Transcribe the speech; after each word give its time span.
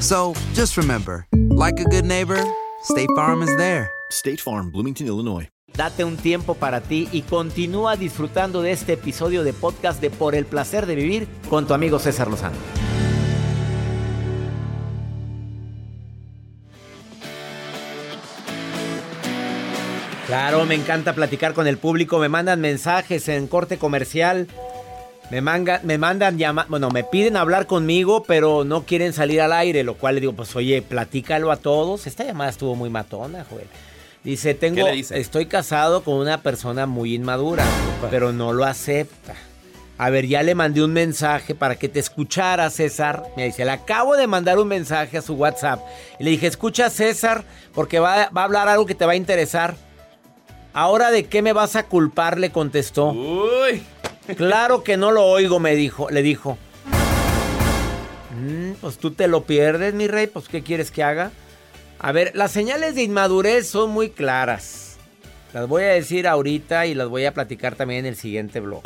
So 0.00 0.32
just 0.54 0.78
remember, 0.78 1.26
like 1.50 1.78
a 1.78 1.84
good 1.84 2.06
neighbor, 2.06 2.42
State 2.82 3.10
Farm 3.14 3.42
is 3.42 3.54
there. 3.58 3.90
State 4.10 4.40
Farm, 4.40 4.70
Bloomington, 4.70 5.06
Illinois. 5.06 5.48
Date 5.76 6.04
un 6.04 6.16
tiempo 6.16 6.54
para 6.54 6.80
ti 6.80 7.06
y 7.12 7.20
continúa 7.20 7.96
disfrutando 7.96 8.62
de 8.62 8.72
este 8.72 8.94
episodio 8.94 9.44
de 9.44 9.52
podcast 9.52 10.00
de 10.00 10.08
Por 10.08 10.34
el 10.34 10.46
placer 10.46 10.86
de 10.86 10.94
vivir 10.94 11.28
con 11.50 11.66
tu 11.66 11.74
amigo 11.74 11.98
César 11.98 12.28
Lozano. 12.28 12.56
Claro, 20.26 20.64
me 20.64 20.76
encanta 20.76 21.12
platicar 21.12 21.52
con 21.52 21.66
el 21.66 21.76
público, 21.76 22.18
me 22.18 22.28
mandan 22.28 22.60
mensajes 22.60 23.28
en 23.28 23.46
corte 23.48 23.76
comercial. 23.76 24.48
Me, 25.30 25.40
manga- 25.40 25.80
me 25.84 25.96
mandan 25.96 26.38
llama, 26.38 26.66
bueno, 26.68 26.90
me 26.90 27.04
piden 27.04 27.36
hablar 27.36 27.66
conmigo, 27.66 28.24
pero 28.24 28.64
no 28.64 28.82
quieren 28.84 29.12
salir 29.12 29.40
al 29.40 29.52
aire, 29.52 29.84
lo 29.84 29.94
cual 29.94 30.16
le 30.16 30.20
digo, 30.20 30.32
pues 30.32 30.54
oye, 30.56 30.82
platícalo 30.82 31.52
a 31.52 31.56
todos. 31.56 32.06
Esta 32.06 32.24
llamada 32.24 32.50
estuvo 32.50 32.74
muy 32.74 32.90
matona, 32.90 33.44
Joel. 33.48 33.66
Dice, 34.24 34.54
tengo, 34.54 34.86
estoy 35.14 35.46
casado 35.46 36.02
con 36.02 36.14
una 36.14 36.42
persona 36.42 36.86
muy 36.86 37.14
inmadura, 37.14 37.64
pero 38.10 38.32
no 38.32 38.52
lo 38.52 38.64
acepta. 38.64 39.34
A 39.96 40.10
ver, 40.10 40.26
ya 40.26 40.42
le 40.42 40.54
mandé 40.54 40.82
un 40.82 40.92
mensaje 40.92 41.54
para 41.54 41.76
que 41.76 41.88
te 41.88 42.00
escuchara, 42.00 42.68
César. 42.70 43.22
Me 43.36 43.44
dice, 43.44 43.64
le 43.64 43.70
acabo 43.70 44.16
de 44.16 44.26
mandar 44.26 44.58
un 44.58 44.66
mensaje 44.66 45.16
a 45.18 45.22
su 45.22 45.34
WhatsApp. 45.34 45.80
Y 46.18 46.24
le 46.24 46.30
dije, 46.30 46.46
escucha, 46.48 46.90
César, 46.90 47.44
porque 47.74 47.98
va, 48.00 48.30
va 48.36 48.40
a 48.42 48.44
hablar 48.44 48.66
algo 48.68 48.84
que 48.86 48.94
te 48.94 49.04
va 49.06 49.12
a 49.12 49.16
interesar. 49.16 49.74
Ahora, 50.72 51.10
¿de 51.10 51.24
qué 51.26 51.42
me 51.42 51.52
vas 51.52 51.76
a 51.76 51.82
culpar? 51.84 52.38
Le 52.38 52.50
contestó. 52.50 53.10
Uy. 53.10 53.82
Claro 54.36 54.82
que 54.82 54.96
no 54.96 55.10
lo 55.10 55.24
oigo, 55.24 55.58
me 55.60 55.74
dijo, 55.74 56.10
le 56.10 56.22
dijo. 56.22 56.58
"Mm, 58.40 58.72
pues 58.80 58.98
tú 58.98 59.10
te 59.12 59.28
lo 59.28 59.44
pierdes, 59.44 59.94
mi 59.94 60.06
rey, 60.08 60.26
pues 60.26 60.48
¿qué 60.48 60.62
quieres 60.62 60.90
que 60.90 61.02
haga? 61.02 61.32
A 61.98 62.12
ver, 62.12 62.32
las 62.34 62.50
señales 62.52 62.94
de 62.94 63.02
inmadurez 63.02 63.68
son 63.68 63.90
muy 63.90 64.10
claras. 64.10 64.96
Las 65.52 65.68
voy 65.68 65.82
a 65.82 65.88
decir 65.88 66.26
ahorita 66.26 66.86
y 66.86 66.94
las 66.94 67.08
voy 67.08 67.24
a 67.24 67.34
platicar 67.34 67.74
también 67.74 68.00
en 68.00 68.06
el 68.06 68.16
siguiente 68.16 68.60
blog. 68.60 68.84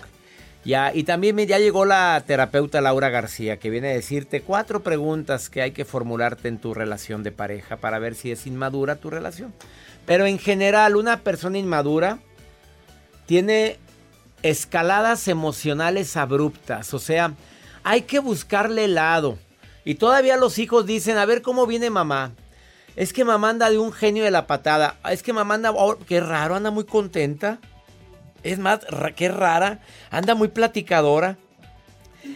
Ya, 0.64 0.92
y 0.94 1.04
también 1.04 1.36
ya 1.36 1.58
llegó 1.58 1.84
la 1.84 2.22
terapeuta 2.26 2.80
Laura 2.80 3.10
García, 3.10 3.58
que 3.58 3.68
viene 3.68 3.90
a 3.90 3.94
decirte 3.94 4.40
cuatro 4.40 4.83
preguntas 4.83 5.50
que 5.50 5.60
hay 5.60 5.72
que 5.72 5.84
formularte 5.84 6.48
en 6.48 6.56
tu 6.56 6.72
relación 6.72 7.22
de 7.22 7.33
pareja 7.33 7.77
para 7.77 7.98
ver 7.98 8.14
si 8.14 8.33
es 8.33 8.46
inmadura 8.46 8.96
tu 8.96 9.10
relación. 9.10 9.52
Pero 10.06 10.24
en 10.24 10.38
general, 10.38 10.96
una 10.96 11.20
persona 11.20 11.58
inmadura 11.58 12.18
tiene 13.27 13.77
escaladas 14.44 15.27
emocionales 15.27 16.18
abruptas. 16.18 16.92
O 16.92 16.98
sea, 16.98 17.32
hay 17.82 18.02
que 18.02 18.18
buscarle 18.18 18.86
lado. 18.88 19.38
Y 19.86 19.96
todavía 19.96 20.36
los 20.36 20.58
hijos 20.58 20.84
dicen, 20.84 21.16
a 21.16 21.24
ver 21.24 21.40
cómo 21.40 21.66
viene 21.66 21.88
mamá. 21.88 22.32
Es 22.94 23.12
que 23.14 23.24
mamá 23.24 23.50
anda 23.50 23.70
de 23.70 23.78
un 23.78 23.90
genio 23.90 24.22
de 24.22 24.30
la 24.30 24.46
patada. 24.46 24.98
Es 25.10 25.22
que 25.22 25.33
mamá 25.33 25.54
anda, 25.54 25.72
oh, 25.72 25.98
qué 25.98 26.20
raro, 26.20 26.54
anda 26.54 26.70
muy 26.70 26.84
contenta. 26.84 27.58
Es 28.42 28.58
más, 28.58 28.80
qué 29.16 29.30
rara, 29.30 29.80
anda 30.10 30.34
muy 30.34 30.48
platicadora. 30.48 31.38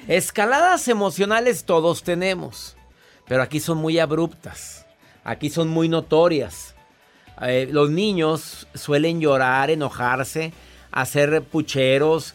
Escaladas 0.09 0.89
emocionales 0.89 1.65
todos 1.65 2.03
tenemos, 2.03 2.77
pero 3.27 3.43
aquí 3.43 3.61
son 3.61 3.77
muy 3.77 3.99
abruptas. 3.99 4.87
Aquí 5.25 5.51
son 5.51 5.69
muy 5.69 5.91
notorias. 5.91 6.75
Eh, 7.43 7.69
los 7.71 7.91
niños 7.91 8.67
suelen 8.75 9.21
llorar, 9.21 9.71
enojarse, 9.71 10.55
hacer 10.91 11.43
pucheros. 11.43 12.35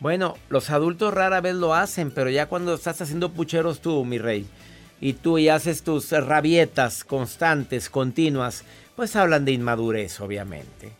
Bueno, 0.00 0.36
los 0.48 0.70
adultos 0.70 1.14
rara 1.14 1.40
vez 1.40 1.54
lo 1.54 1.74
hacen, 1.74 2.10
pero 2.10 2.30
ya 2.30 2.46
cuando 2.46 2.74
estás 2.74 3.00
haciendo 3.00 3.32
pucheros 3.32 3.80
tú, 3.80 4.04
mi 4.04 4.18
rey, 4.18 4.46
y 5.00 5.14
tú 5.14 5.38
y 5.38 5.48
haces 5.48 5.82
tus 5.82 6.10
rabietas 6.10 7.04
constantes, 7.04 7.90
continuas, 7.90 8.64
pues 8.94 9.16
hablan 9.16 9.44
de 9.44 9.52
inmadurez, 9.52 10.20
obviamente. 10.20 10.92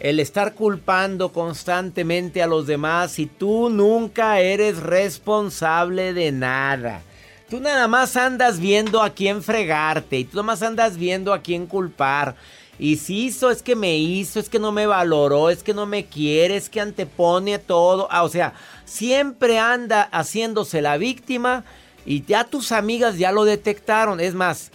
El 0.00 0.18
estar 0.18 0.54
culpando 0.54 1.32
constantemente 1.32 2.42
a 2.42 2.46
los 2.46 2.66
demás 2.66 3.18
y 3.18 3.26
tú 3.26 3.70
nunca 3.70 4.40
eres 4.40 4.78
responsable 4.78 6.12
de 6.12 6.32
nada. 6.32 7.02
Tú 7.48 7.60
nada 7.60 7.88
más 7.88 8.16
andas 8.16 8.58
viendo 8.58 9.02
a 9.02 9.10
quién 9.10 9.42
fregarte 9.42 10.18
y 10.18 10.24
tú 10.24 10.36
nada 10.36 10.46
más 10.46 10.62
andas 10.62 10.96
viendo 10.96 11.32
a 11.32 11.40
quién 11.40 11.66
culpar. 11.66 12.36
Y 12.78 12.96
si 12.96 13.26
hizo, 13.26 13.50
es 13.50 13.62
que 13.62 13.76
me 13.76 13.96
hizo, 13.96 14.40
es 14.40 14.48
que 14.48 14.58
no 14.58 14.72
me 14.72 14.86
valoró, 14.86 15.50
es 15.50 15.62
que 15.62 15.74
no 15.74 15.86
me 15.86 16.06
quiere, 16.06 16.56
es 16.56 16.68
que 16.68 16.80
antepone 16.80 17.58
todo. 17.58 18.08
Ah, 18.10 18.24
o 18.24 18.28
sea, 18.28 18.54
siempre 18.84 19.58
anda 19.58 20.08
haciéndose 20.10 20.82
la 20.82 20.96
víctima 20.96 21.64
y 22.04 22.24
ya 22.24 22.44
tus 22.44 22.72
amigas 22.72 23.18
ya 23.18 23.30
lo 23.30 23.44
detectaron. 23.44 24.20
Es 24.20 24.34
más, 24.34 24.70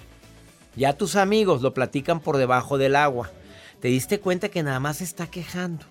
ya 0.76 0.94
tus 0.94 1.16
amigos 1.16 1.62
lo 1.62 1.74
platican 1.74 2.20
por 2.20 2.38
debajo 2.38 2.78
del 2.78 2.96
agua. 2.96 3.32
Te 3.82 3.90
diste 3.90 4.20
cuenta 4.20 4.50
que 4.50 4.64
nada 4.64 4.80
más 4.80 4.98
se 4.98 5.04
está 5.04 5.28
quejando. 5.28 5.86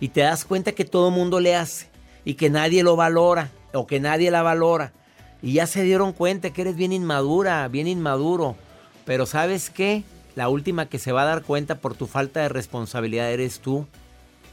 Y 0.00 0.08
te 0.08 0.22
das 0.22 0.44
cuenta 0.44 0.72
que 0.72 0.84
todo 0.84 1.10
mundo 1.10 1.40
le 1.40 1.56
hace. 1.56 1.88
Y 2.24 2.34
que 2.34 2.48
nadie 2.48 2.82
lo 2.82 2.96
valora. 2.96 3.50
O 3.72 3.86
que 3.86 4.00
nadie 4.00 4.30
la 4.30 4.42
valora. 4.42 4.92
Y 5.42 5.54
ya 5.54 5.66
se 5.66 5.82
dieron 5.82 6.12
cuenta 6.12 6.50
que 6.50 6.62
eres 6.62 6.76
bien 6.76 6.92
inmadura, 6.92 7.66
bien 7.68 7.86
inmaduro. 7.86 8.56
Pero 9.04 9.26
¿sabes 9.26 9.70
qué? 9.70 10.04
La 10.34 10.48
última 10.48 10.86
que 10.86 10.98
se 10.98 11.12
va 11.12 11.22
a 11.22 11.26
dar 11.26 11.42
cuenta 11.42 11.78
por 11.78 11.94
tu 11.94 12.06
falta 12.06 12.40
de 12.40 12.48
responsabilidad 12.48 13.30
eres 13.32 13.60
tú. 13.60 13.86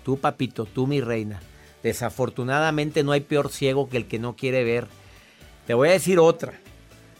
Tú, 0.03 0.17
papito, 0.17 0.65
tú, 0.65 0.87
mi 0.87 1.01
reina. 1.01 1.41
Desafortunadamente 1.83 3.03
no 3.03 3.11
hay 3.11 3.21
peor 3.21 3.51
ciego 3.51 3.89
que 3.89 3.97
el 3.97 4.07
que 4.07 4.19
no 4.19 4.35
quiere 4.35 4.63
ver. 4.63 4.87
Te 5.65 5.73
voy 5.73 5.89
a 5.89 5.93
decir 5.93 6.19
otra. 6.19 6.53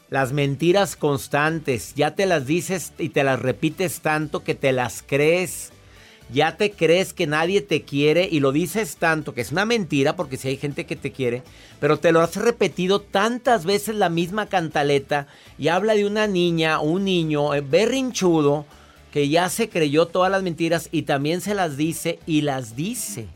Las 0.10 0.32
mentiras 0.32 0.96
constantes, 0.96 1.94
ya 1.94 2.16
te 2.16 2.26
las 2.26 2.48
dices 2.48 2.94
y 2.98 3.10
te 3.10 3.26
las 3.26 3.42
repites 3.42 4.00
tanto 4.00 4.44
que 4.44 4.56
te 4.56 4.72
las 4.72 5.04
crees. 5.06 5.74
Ya 6.30 6.58
te 6.58 6.72
crees 6.72 7.14
que 7.14 7.26
nadie 7.26 7.62
te 7.62 7.84
quiere 7.84 8.28
y 8.30 8.42
lo 8.42 8.52
dices 8.52 8.98
tanto 8.98 9.34
que 9.34 9.42
es 9.42 9.52
una 9.52 9.66
mentira 9.66 10.16
porque 10.16 10.36
si 10.36 10.50
hay 10.50 10.58
gente 10.58 10.86
que 10.86 10.98
te 10.98 11.12
quiere, 11.14 11.42
pero 11.80 12.00
te 12.00 12.12
lo 12.12 12.20
has 12.20 12.36
repetido 12.36 13.00
tantas 13.00 13.66
veces 13.66 13.96
la 13.96 14.10
misma 14.10 14.48
cantaleta 14.48 15.28
y 15.58 15.70
habla 15.70 15.94
de 15.94 16.06
una 16.06 16.28
niña 16.28 16.80
un 16.82 17.06
niño 17.06 17.54
eh, 17.54 17.62
berrinchudo 17.62 18.66
que 19.12 19.30
ya 19.30 19.48
se 19.50 19.70
creyó 19.70 20.08
todas 20.08 20.30
las 20.30 20.44
mentiras 20.44 20.90
y 20.92 21.04
también 21.04 21.40
se 21.40 21.56
las 21.56 21.78
dice 21.78 22.20
y 22.26 22.42
las 22.42 22.76
dice 22.76 23.28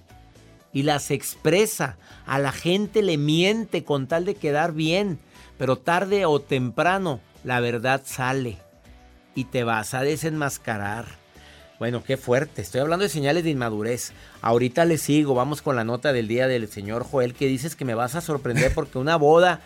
y 0.73 0.83
las 0.83 1.11
expresa. 1.11 1.97
A 2.25 2.39
la 2.39 2.51
gente 2.51 3.01
le 3.01 3.17
miente 3.17 3.83
con 3.83 4.07
tal 4.07 4.25
de 4.25 4.35
quedar 4.35 4.73
bien, 4.73 5.19
pero 5.57 5.77
tarde 5.77 6.25
o 6.25 6.39
temprano 6.39 7.19
la 7.43 7.59
verdad 7.59 8.01
sale 8.05 8.57
y 9.35 9.45
te 9.45 9.63
vas 9.63 9.93
a 9.93 10.01
desenmascarar. 10.01 11.20
Bueno, 11.81 12.03
qué 12.03 12.15
fuerte. 12.15 12.61
Estoy 12.61 12.81
hablando 12.81 13.01
de 13.01 13.09
señales 13.09 13.43
de 13.43 13.49
inmadurez. 13.49 14.13
Ahorita 14.43 14.85
le 14.85 14.99
sigo. 14.99 15.33
Vamos 15.33 15.63
con 15.63 15.75
la 15.75 15.83
nota 15.83 16.13
del 16.13 16.27
día 16.27 16.47
del 16.47 16.67
señor 16.67 17.03
Joel 17.03 17.33
que 17.33 17.47
dices 17.47 17.75
que 17.75 17.85
me 17.85 17.95
vas 17.95 18.13
a 18.13 18.21
sorprender 18.21 18.71
porque 18.75 18.99
una 18.99 19.15
boda... 19.15 19.61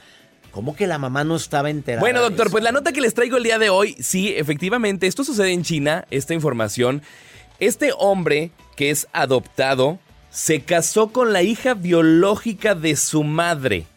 ¿Cómo 0.52 0.78
que 0.78 0.88
la 0.88 0.98
mamá 0.98 1.26
no 1.26 1.36
estaba 1.36 1.70
enterada? 1.70 2.00
Bueno, 2.00 2.22
doctor, 2.22 2.50
pues 2.50 2.64
la 2.64 2.72
nota 2.72 2.94
que 2.94 3.02
les 3.02 3.14
traigo 3.14 3.36
el 3.36 3.44
día 3.44 3.60
de 3.60 3.70
hoy, 3.70 3.98
sí, 4.00 4.34
efectivamente, 4.34 5.08
esto 5.08 5.26
sucede 5.26 5.52
en 5.52 5.64
China, 5.64 6.06
esta 6.10 6.34
información. 6.34 7.02
Este 7.60 7.92
hombre 7.98 8.52
que 8.78 8.92
es 8.92 9.10
adoptado 9.12 10.00
se 10.30 10.62
casó 10.62 11.10
con 11.10 11.34
la 11.34 11.42
hija 11.42 11.74
biológica 11.74 12.76
de 12.76 12.96
su 12.96 13.26
madre. 13.26 13.88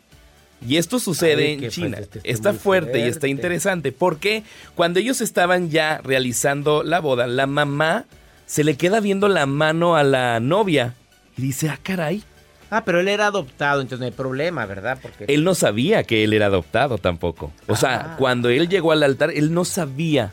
Y 0.66 0.76
esto 0.76 0.98
sucede 0.98 1.46
Ay, 1.58 1.64
en 1.64 1.70
China. 1.70 1.96
fuerte, 1.98 2.18
está 2.18 2.30
Está 2.50 2.52
fuerte 2.54 2.98
y 2.98 3.02
está 3.02 3.28
interesante 3.28 3.92
porque 3.92 4.42
cuando 4.74 4.98
ellos 5.00 5.20
estaban 5.20 5.70
ya 5.70 6.00
realizando 6.02 6.82
la 6.82 7.00
boda, 7.00 7.26
la 7.26 7.46
mamá 7.46 8.06
se 8.46 8.64
le 8.64 8.76
queda 8.76 9.00
viendo 9.00 9.28
la 9.28 9.46
mano 9.46 9.94
a 9.96 10.02
la 10.02 10.40
novia 10.40 10.94
y 11.36 11.42
dice, 11.42 11.68
ah, 11.68 11.78
caray. 11.82 12.22
Ah, 12.70 12.84
pero 12.84 13.00
él 13.00 13.08
era 13.08 13.28
adoptado, 13.28 13.80
entonces 13.80 14.00
no 14.00 14.06
hay 14.06 14.10
problema, 14.12 14.66
¿verdad? 14.66 14.98
Porque 15.00 15.24
Él 15.32 15.42
no 15.42 15.54
sabía 15.54 16.02
que 16.02 16.22
él 16.24 16.34
era 16.34 16.46
adoptado 16.46 16.98
tampoco. 16.98 17.50
O 17.66 17.76
sea, 17.76 18.12
Ah. 18.12 18.16
cuando 18.18 18.50
él 18.50 18.68
llegó 18.68 18.92
al 18.92 19.02
altar, 19.02 19.30
él 19.30 19.54
no 19.54 19.64
sabía 19.64 20.32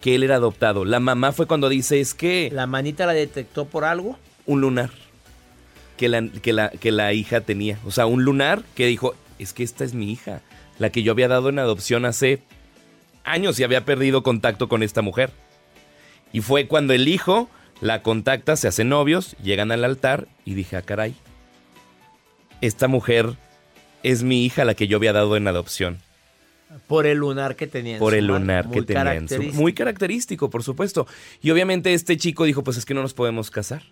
que 0.00 0.14
él 0.14 0.22
era 0.22 0.36
adoptado. 0.36 0.84
La 0.84 1.00
mamá 1.00 1.32
fue 1.32 1.46
cuando 1.46 1.68
dice, 1.68 2.00
es 2.00 2.14
que 2.14 2.50
la 2.52 2.66
manita 2.66 3.04
la 3.06 3.14
detectó 3.14 3.64
por 3.64 3.84
algo. 3.84 4.18
un 4.46 4.60
lunar 4.60 4.90
que 5.96 6.08
la, 6.08 6.22
que, 6.28 6.52
la, 6.52 6.68
que 6.70 6.90
la 6.92 7.12
hija 7.12 7.40
tenía. 7.40 7.78
O 7.86 7.90
sea, 7.90 8.06
un 8.06 8.24
lunar 8.24 8.62
que 8.74 8.86
dijo, 8.86 9.14
es 9.42 9.52
que 9.52 9.62
esta 9.62 9.84
es 9.84 9.94
mi 9.94 10.10
hija, 10.10 10.42
la 10.78 10.90
que 10.90 11.02
yo 11.02 11.12
había 11.12 11.28
dado 11.28 11.48
en 11.48 11.58
adopción 11.58 12.04
hace 12.04 12.42
años 13.24 13.58
y 13.58 13.64
había 13.64 13.84
perdido 13.84 14.22
contacto 14.22 14.68
con 14.68 14.82
esta 14.82 15.02
mujer. 15.02 15.30
Y 16.32 16.40
fue 16.40 16.66
cuando 16.66 16.92
el 16.92 17.08
hijo 17.08 17.48
la 17.82 18.02
contacta, 18.02 18.56
se 18.56 18.68
hacen 18.68 18.88
novios, 18.88 19.36
llegan 19.42 19.72
al 19.72 19.84
altar 19.84 20.28
y 20.44 20.54
dije, 20.54 20.76
ah, 20.76 20.82
caray, 20.82 21.16
esta 22.60 22.86
mujer 22.86 23.36
es 24.04 24.22
mi 24.22 24.44
hija 24.44 24.64
la 24.64 24.74
que 24.74 24.86
yo 24.86 24.98
había 24.98 25.12
dado 25.12 25.36
en 25.36 25.48
adopción. 25.48 25.98
Por 26.86 27.06
el 27.06 27.18
lunar 27.18 27.56
que 27.56 27.66
tenía 27.66 27.94
en 27.94 27.98
Por 27.98 28.12
su 28.12 28.18
el 28.20 28.26
lunar 28.26 28.70
que 28.70 28.82
tenía 28.82 29.14
en 29.14 29.28
su-. 29.28 29.42
Muy 29.54 29.74
característico, 29.74 30.48
por 30.48 30.62
supuesto. 30.62 31.08
Y 31.42 31.50
obviamente 31.50 31.92
este 31.92 32.16
chico 32.16 32.44
dijo, 32.44 32.62
pues 32.62 32.76
es 32.76 32.84
que 32.84 32.94
no 32.94 33.02
nos 33.02 33.14
podemos 33.14 33.50
casar. 33.50 33.82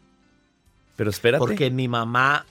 Pero 0.95 1.11
espérate. 1.11 1.41
Porque 1.41 1.71
mi 1.71 1.89
mamá, 1.89 2.47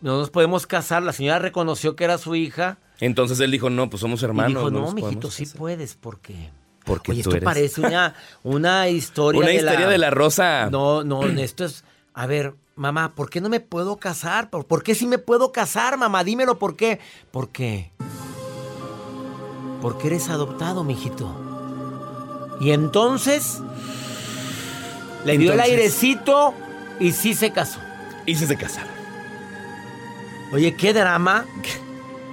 no 0.00 0.18
nos 0.18 0.30
podemos 0.30 0.66
casar. 0.66 1.02
La 1.02 1.12
señora 1.12 1.38
reconoció 1.38 1.96
que 1.96 2.04
era 2.04 2.18
su 2.18 2.34
hija. 2.34 2.78
Entonces 3.00 3.40
él 3.40 3.50
dijo, 3.50 3.70
no, 3.70 3.88
pues 3.90 4.00
somos 4.00 4.22
hermanos. 4.22 4.52
y 4.52 4.54
dijo, 4.56 4.70
no, 4.70 4.92
mijito, 4.92 5.30
sí 5.30 5.44
casar". 5.44 5.58
puedes, 5.58 5.94
porque... 5.94 6.50
Porque 6.84 7.12
Oye, 7.12 7.22
tú 7.22 7.30
esto 7.30 7.36
eres. 7.36 7.44
parece 7.44 7.80
una, 7.82 8.14
una 8.42 8.88
historia 8.88 9.38
Una 9.40 9.48
de 9.48 9.56
historia 9.56 9.80
la... 9.80 9.88
de 9.88 9.98
la 9.98 10.10
rosa. 10.10 10.68
No, 10.70 11.04
no, 11.04 11.24
esto 11.24 11.64
es... 11.64 11.84
A 12.14 12.26
ver, 12.26 12.54
mamá, 12.74 13.14
¿por 13.14 13.28
qué 13.30 13.40
no 13.40 13.48
me 13.48 13.60
puedo 13.60 13.98
casar? 13.98 14.50
¿Por, 14.50 14.66
por 14.66 14.82
qué 14.82 14.94
sí 14.94 15.06
me 15.06 15.18
puedo 15.18 15.52
casar, 15.52 15.98
mamá? 15.98 16.24
Dímelo, 16.24 16.58
¿por 16.58 16.76
qué? 16.76 16.98
¿Por 17.30 17.50
qué? 17.50 17.92
Porque 19.82 20.08
eres 20.08 20.28
adoptado, 20.30 20.82
mijito. 20.84 21.34
Y 22.60 22.70
entonces... 22.72 23.60
Le 25.24 25.36
dio 25.36 25.52
el 25.52 25.60
airecito 25.60 26.54
y 26.98 27.12
sí 27.12 27.34
se 27.34 27.52
casó. 27.52 27.78
Y 28.26 28.34
se 28.36 28.46
se 28.46 28.56
casaron. 28.56 28.99
Oye, 30.52 30.74
qué 30.74 30.92
drama. 30.92 31.46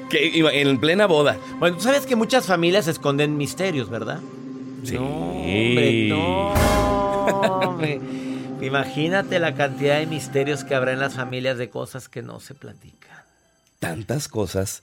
Que 0.10 0.26
iba 0.26 0.54
en 0.54 0.80
plena 0.80 1.06
boda. 1.06 1.38
Bueno, 1.60 1.78
tú 1.78 1.84
sabes 1.84 2.06
que 2.06 2.16
muchas 2.16 2.46
familias 2.46 2.88
esconden 2.88 3.38
misterios, 3.38 3.90
¿verdad? 3.90 4.20
Sí. 4.84 4.96
No, 4.96 5.06
hombre, 5.06 6.08
no. 6.10 6.54
hombre. 7.62 8.00
Imagínate 8.62 9.40
la 9.40 9.54
cantidad 9.54 10.00
de 10.00 10.08
misterios 10.08 10.64
que 10.64 10.74
habrá 10.76 10.94
en 10.94 11.00
las 11.00 11.14
familias 11.14 11.58
de 11.58 11.70
cosas 11.70 12.10
que 12.10 12.22
no 12.22 12.40
se 12.40 12.56
platican. 12.56 13.18
Tantas 13.80 14.28
cosas. 14.28 14.82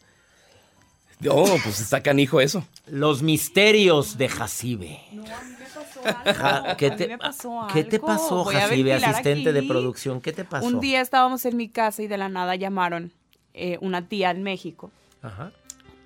Oh, 1.29 1.57
pues 1.63 1.81
está 1.81 2.03
canijo 2.03 2.41
eso. 2.41 2.65
Los 2.87 3.23
misterios 3.23 4.19
de 4.19 4.29
Jacibe. 4.29 5.01
Ja- 6.37 6.77
¿Qué 6.77 6.89
A 6.89 6.91
mí 6.91 6.97
te, 6.97 7.09
me 7.09 7.19
pasó 7.19 7.67
¿qué 7.73 7.83
te 7.83 7.99
pasó, 7.99 8.45
Jacibe, 8.45 8.93
asistente 8.93 9.55
de 9.55 9.63
producción? 9.63 10.21
¿Qué 10.21 10.33
te 10.33 10.45
pasó? 10.45 10.67
Un 10.67 10.81
día 10.81 11.01
estábamos 11.01 11.47
en 11.47 11.57
mi 11.57 11.69
casa 11.71 12.03
y 12.03 12.09
de 12.09 12.19
la 12.19 12.29
nada 12.29 12.57
llamaron 12.57 13.13
eh, 13.55 13.79
una 13.81 14.09
tía 14.09 14.31
en 14.31 14.43
México 14.43 14.91
Ajá. 15.23 15.53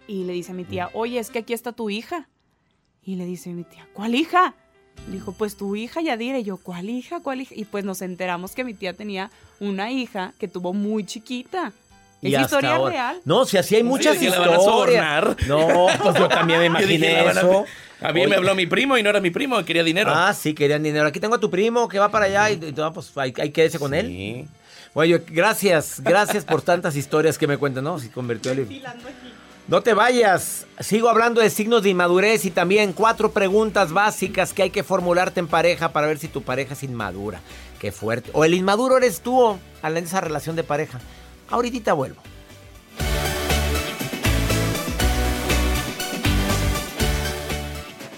y 0.06 0.25
le 0.25 0.33
dice 0.35 0.53
a 0.53 0.55
mi 0.55 0.65
tía, 0.65 0.91
oye, 0.93 1.19
es 1.19 1.31
que 1.31 1.41
aquí 1.41 1.53
está 1.55 1.73
tu 1.73 1.91
hija. 1.91 2.29
Y 3.05 3.17
le 3.17 3.25
dice 3.25 3.50
mi 3.50 3.65
tía, 3.65 3.89
¿cuál 3.95 4.15
hija? 4.15 4.55
Le 5.06 5.15
dijo, 5.15 5.33
pues 5.33 5.56
tu 5.56 5.75
hija 5.77 6.03
Yadira. 6.03 6.39
Y 6.39 6.45
yo, 6.45 6.59
¿cuál 6.59 6.91
hija? 6.91 7.21
¿Cuál 7.21 7.41
hija? 7.41 7.55
Y 7.56 7.65
pues 7.65 7.85
nos 7.85 8.03
enteramos 8.03 8.53
que 8.55 8.65
mi 8.65 8.75
tía 8.75 8.93
tenía 8.93 9.31
una 9.61 9.91
hija 9.91 10.35
que 10.39 10.47
tuvo 10.49 10.75
muy 10.75 11.06
chiquita. 11.06 11.73
Y 12.21 12.35
es 12.35 12.43
historia 12.43 12.75
ahora- 12.75 12.91
real. 12.93 13.21
No, 13.25 13.45
si 13.47 13.56
así 13.56 13.77
hay 13.77 13.83
muchas 13.85 14.19
dije, 14.21 14.31
¿la 14.31 14.41
van 14.41 14.49
a 14.51 14.56
historias. 14.59 15.25
sobornar? 15.25 15.37
No, 15.47 15.87
pues 16.03 16.17
yo 16.19 16.29
también 16.29 16.61
me 16.73 16.81
dije, 16.85 16.94
imaginé 16.94 17.12
"La 17.17 17.23
van 17.25 17.39
a- 17.39 17.41
eso. 17.41 17.65
A 18.01 18.12
mí 18.12 18.21
Oye, 18.21 18.29
me 18.29 18.37
habló 18.37 18.55
mi 18.55 18.67
primo 18.67 18.97
y 18.99 19.03
no 19.03 19.11
era 19.11 19.21
mi 19.21 19.31
primo, 19.31 19.65
quería 19.65 19.83
dinero. 19.83 20.12
Ah, 20.15 20.33
sí, 20.35 20.55
querían 20.55 20.83
dinero. 20.85 21.06
Aquí 21.09 21.19
tengo 21.19 21.35
a 21.35 21.41
tu 21.41 21.51
primo 21.51 21.89
que 21.89 21.99
va 21.99 22.11
para 22.11 22.27
allá 22.27 22.51
y, 22.51 22.55
y 22.55 22.73
pues 22.94 23.17
ahí, 23.19 23.33
ahí 23.41 23.51
quédese 23.51 23.79
con 23.81 23.93
él. 23.94 24.47
Bueno, 24.94 25.19
gracias, 25.29 26.00
gracias 26.00 26.44
por 26.44 26.62
tantas 26.62 26.96
historias 26.96 27.38
que 27.38 27.46
me 27.46 27.58
cuentan, 27.58 27.85
¿no? 27.85 27.99
Si 27.99 28.08
convirtió 28.08 28.52
el... 28.52 28.67
No 29.69 29.82
te 29.82 29.93
vayas. 29.93 30.67
Sigo 30.81 31.11
hablando 31.11 31.43
de 31.43 31.50
signos 31.50 31.82
de 31.82 31.90
inmadurez 31.90 32.46
y 32.46 32.50
también 32.50 32.94
cuatro 32.94 33.32
preguntas 33.32 33.93
básicas 33.93 34.55
que 34.55 34.62
hay 34.62 34.70
que 34.70 34.82
formularte 34.82 35.40
en 35.40 35.46
pareja 35.46 35.93
para 35.93 36.06
ver 36.06 36.19
si 36.19 36.29
tu 36.29 36.43
pareja 36.43 36.73
es 36.73 36.82
inmadura. 36.82 37.40
Qué 37.79 37.93
fuerte. 37.93 38.31
O 38.32 38.46
el 38.46 38.55
inmaduro 38.55 38.96
eres 38.96 39.20
tú 39.20 39.38
o 39.38 39.58
en 39.82 39.96
esa 39.99 40.23
relación 40.23 40.56
de 40.56 40.64
pareja. 40.64 41.00
Ahorita 41.50 41.93
vuelvo. 41.93 42.23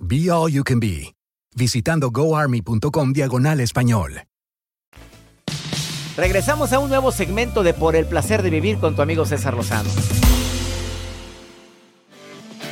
Be 0.00 0.28
All 0.28 0.50
You 0.50 0.64
Can 0.64 0.80
Be, 0.80 1.14
visitando 1.54 2.10
goarmy.com 2.10 3.12
diagonal 3.12 3.60
español. 3.60 4.24
Regresamos 6.16 6.72
a 6.72 6.80
un 6.80 6.88
nuevo 6.88 7.12
segmento 7.12 7.62
de 7.62 7.74
Por 7.74 7.94
el 7.94 8.06
placer 8.06 8.42
de 8.42 8.50
vivir 8.50 8.78
con 8.78 8.96
tu 8.96 9.02
amigo 9.02 9.24
César 9.24 9.54
Lozano. 9.54 9.88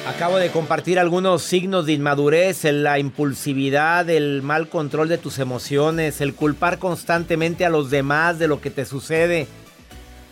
Acabo 0.06 0.36
de 0.36 0.50
compartir 0.50 0.98
algunos 0.98 1.42
signos 1.42 1.86
de 1.86 1.92
inmadurez, 1.92 2.64
la 2.64 2.98
impulsividad, 2.98 4.10
el 4.10 4.42
mal 4.42 4.68
control 4.68 5.08
de 5.08 5.18
tus 5.18 5.38
emociones, 5.38 6.20
el 6.20 6.34
culpar 6.34 6.78
constantemente 6.78 7.64
a 7.64 7.70
los 7.70 7.88
demás 7.88 8.40
de 8.40 8.48
lo 8.48 8.60
que 8.60 8.70
te 8.70 8.84
sucede, 8.84 9.46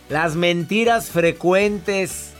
las 0.09 0.35
mentiras 0.35 1.09
frecuentes. 1.09 2.31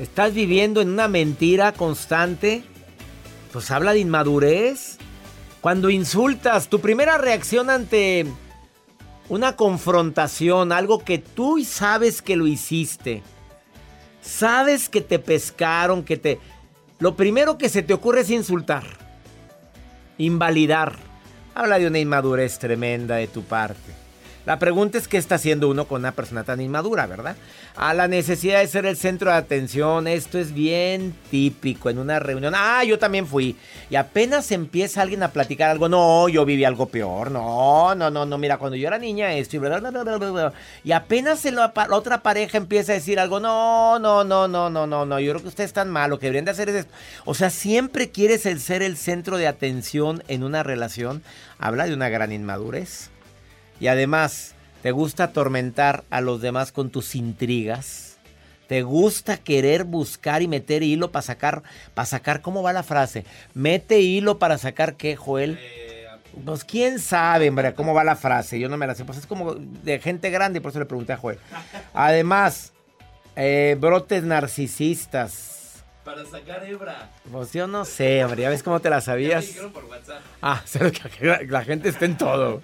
¿Estás 0.00 0.34
viviendo 0.34 0.80
en 0.80 0.88
una 0.90 1.06
mentira 1.06 1.72
constante? 1.72 2.64
Pues 3.56 3.70
habla 3.70 3.94
de 3.94 4.00
inmadurez. 4.00 4.98
Cuando 5.62 5.88
insultas, 5.88 6.68
tu 6.68 6.82
primera 6.82 7.16
reacción 7.16 7.70
ante 7.70 8.26
una 9.30 9.56
confrontación, 9.56 10.72
algo 10.72 11.02
que 11.02 11.16
tú 11.16 11.64
sabes 11.64 12.20
que 12.20 12.36
lo 12.36 12.46
hiciste. 12.46 13.22
Sabes 14.20 14.90
que 14.90 15.00
te 15.00 15.18
pescaron, 15.18 16.04
que 16.04 16.18
te... 16.18 16.38
Lo 16.98 17.16
primero 17.16 17.56
que 17.56 17.70
se 17.70 17.82
te 17.82 17.94
ocurre 17.94 18.20
es 18.20 18.30
insultar. 18.30 18.84
Invalidar. 20.18 20.94
Habla 21.54 21.78
de 21.78 21.86
una 21.86 21.98
inmadurez 21.98 22.58
tremenda 22.58 23.16
de 23.16 23.26
tu 23.26 23.42
parte. 23.42 24.05
La 24.46 24.60
pregunta 24.60 24.96
es 24.96 25.08
qué 25.08 25.18
está 25.18 25.34
haciendo 25.34 25.68
uno 25.68 25.88
con 25.88 26.02
una 26.02 26.12
persona 26.12 26.44
tan 26.44 26.60
inmadura, 26.60 27.06
¿verdad? 27.06 27.34
A 27.74 27.94
la 27.94 28.06
necesidad 28.06 28.60
de 28.60 28.68
ser 28.68 28.86
el 28.86 28.96
centro 28.96 29.32
de 29.32 29.36
atención, 29.36 30.06
esto 30.06 30.38
es 30.38 30.54
bien 30.54 31.16
típico 31.32 31.90
en 31.90 31.98
una 31.98 32.20
reunión. 32.20 32.54
Ah, 32.56 32.84
yo 32.84 32.96
también 32.96 33.26
fui. 33.26 33.56
Y 33.90 33.96
apenas 33.96 34.52
empieza 34.52 35.02
alguien 35.02 35.24
a 35.24 35.32
platicar 35.32 35.70
algo, 35.70 35.88
no, 35.88 36.28
yo 36.28 36.44
viví 36.44 36.64
algo 36.64 36.86
peor, 36.86 37.32
no, 37.32 37.96
no, 37.96 38.08
no, 38.08 38.24
no, 38.24 38.38
mira, 38.38 38.56
cuando 38.58 38.76
yo 38.76 38.86
era 38.86 38.98
niña 38.98 39.32
esto 39.32 39.56
y 39.56 39.58
bla, 39.58 39.80
bla, 39.80 39.90
bla. 39.90 40.52
Y 40.84 40.92
apenas 40.92 41.44
la 41.44 41.72
otra 41.90 42.22
pareja 42.22 42.56
empieza 42.56 42.92
a 42.92 42.94
decir 42.94 43.18
algo, 43.18 43.40
no, 43.40 43.98
no, 43.98 44.22
no, 44.22 44.46
no, 44.46 44.70
no, 44.70 44.86
no, 44.86 45.04
no, 45.04 45.18
yo 45.18 45.32
creo 45.32 45.42
que 45.42 45.48
ustedes 45.48 45.70
están 45.70 45.90
mal, 45.90 46.08
lo 46.08 46.20
que 46.20 46.26
deberían 46.26 46.44
de 46.44 46.52
hacer 46.52 46.68
es 46.68 46.76
esto. 46.76 46.94
O 47.24 47.34
sea, 47.34 47.50
siempre 47.50 48.10
quieres 48.10 48.46
el 48.46 48.60
ser 48.60 48.82
el 48.84 48.96
centro 48.96 49.38
de 49.38 49.48
atención 49.48 50.22
en 50.28 50.44
una 50.44 50.62
relación. 50.62 51.24
Habla 51.58 51.86
de 51.86 51.94
una 51.94 52.08
gran 52.10 52.30
inmadurez. 52.30 53.10
Y 53.80 53.88
además, 53.88 54.56
¿Te 54.86 54.92
gusta 54.92 55.24
atormentar 55.24 56.04
a 56.10 56.20
los 56.20 56.40
demás 56.40 56.70
con 56.70 56.90
tus 56.90 57.16
intrigas? 57.16 58.18
¿Te 58.68 58.82
gusta 58.82 59.36
querer 59.36 59.82
buscar 59.82 60.42
y 60.42 60.46
meter 60.46 60.84
hilo 60.84 61.10
para 61.10 61.22
sacar, 61.22 61.64
para 61.92 62.06
sacar, 62.06 62.40
¿cómo 62.40 62.62
va 62.62 62.72
la 62.72 62.84
frase? 62.84 63.24
Mete 63.52 63.98
hilo 63.98 64.38
para 64.38 64.58
sacar 64.58 64.94
qué, 64.94 65.16
Joel? 65.16 65.58
Pues 66.44 66.62
quién 66.62 67.00
sabe, 67.00 67.48
hombre, 67.48 67.74
cómo 67.74 67.94
va 67.94 68.04
la 68.04 68.14
frase. 68.14 68.60
Yo 68.60 68.68
no 68.68 68.76
me 68.76 68.86
la 68.86 68.94
sé. 68.94 69.04
Pues 69.04 69.18
es 69.18 69.26
como 69.26 69.56
de 69.56 69.98
gente 69.98 70.30
grande, 70.30 70.60
por 70.60 70.70
eso 70.70 70.78
le 70.78 70.86
pregunté 70.86 71.14
a 71.14 71.16
Joel. 71.16 71.40
Además, 71.92 72.72
eh, 73.34 73.76
brotes 73.80 74.22
narcisistas. 74.22 75.84
Para 76.04 76.24
sacar 76.26 76.64
hebra. 76.64 77.10
Pues 77.32 77.52
yo 77.52 77.66
no 77.66 77.84
sé, 77.84 78.22
hombre. 78.24 78.42
Ya 78.42 78.50
ves 78.50 78.62
cómo 78.62 78.78
te 78.78 78.88
la 78.88 79.00
sabías. 79.00 79.46
por 79.74 79.84
WhatsApp. 79.86 80.20
Ah, 80.40 80.62
sé 80.64 80.92
que 80.92 81.26
la, 81.26 81.40
la 81.42 81.64
gente 81.64 81.88
está 81.88 82.04
en 82.04 82.16
todo. 82.16 82.62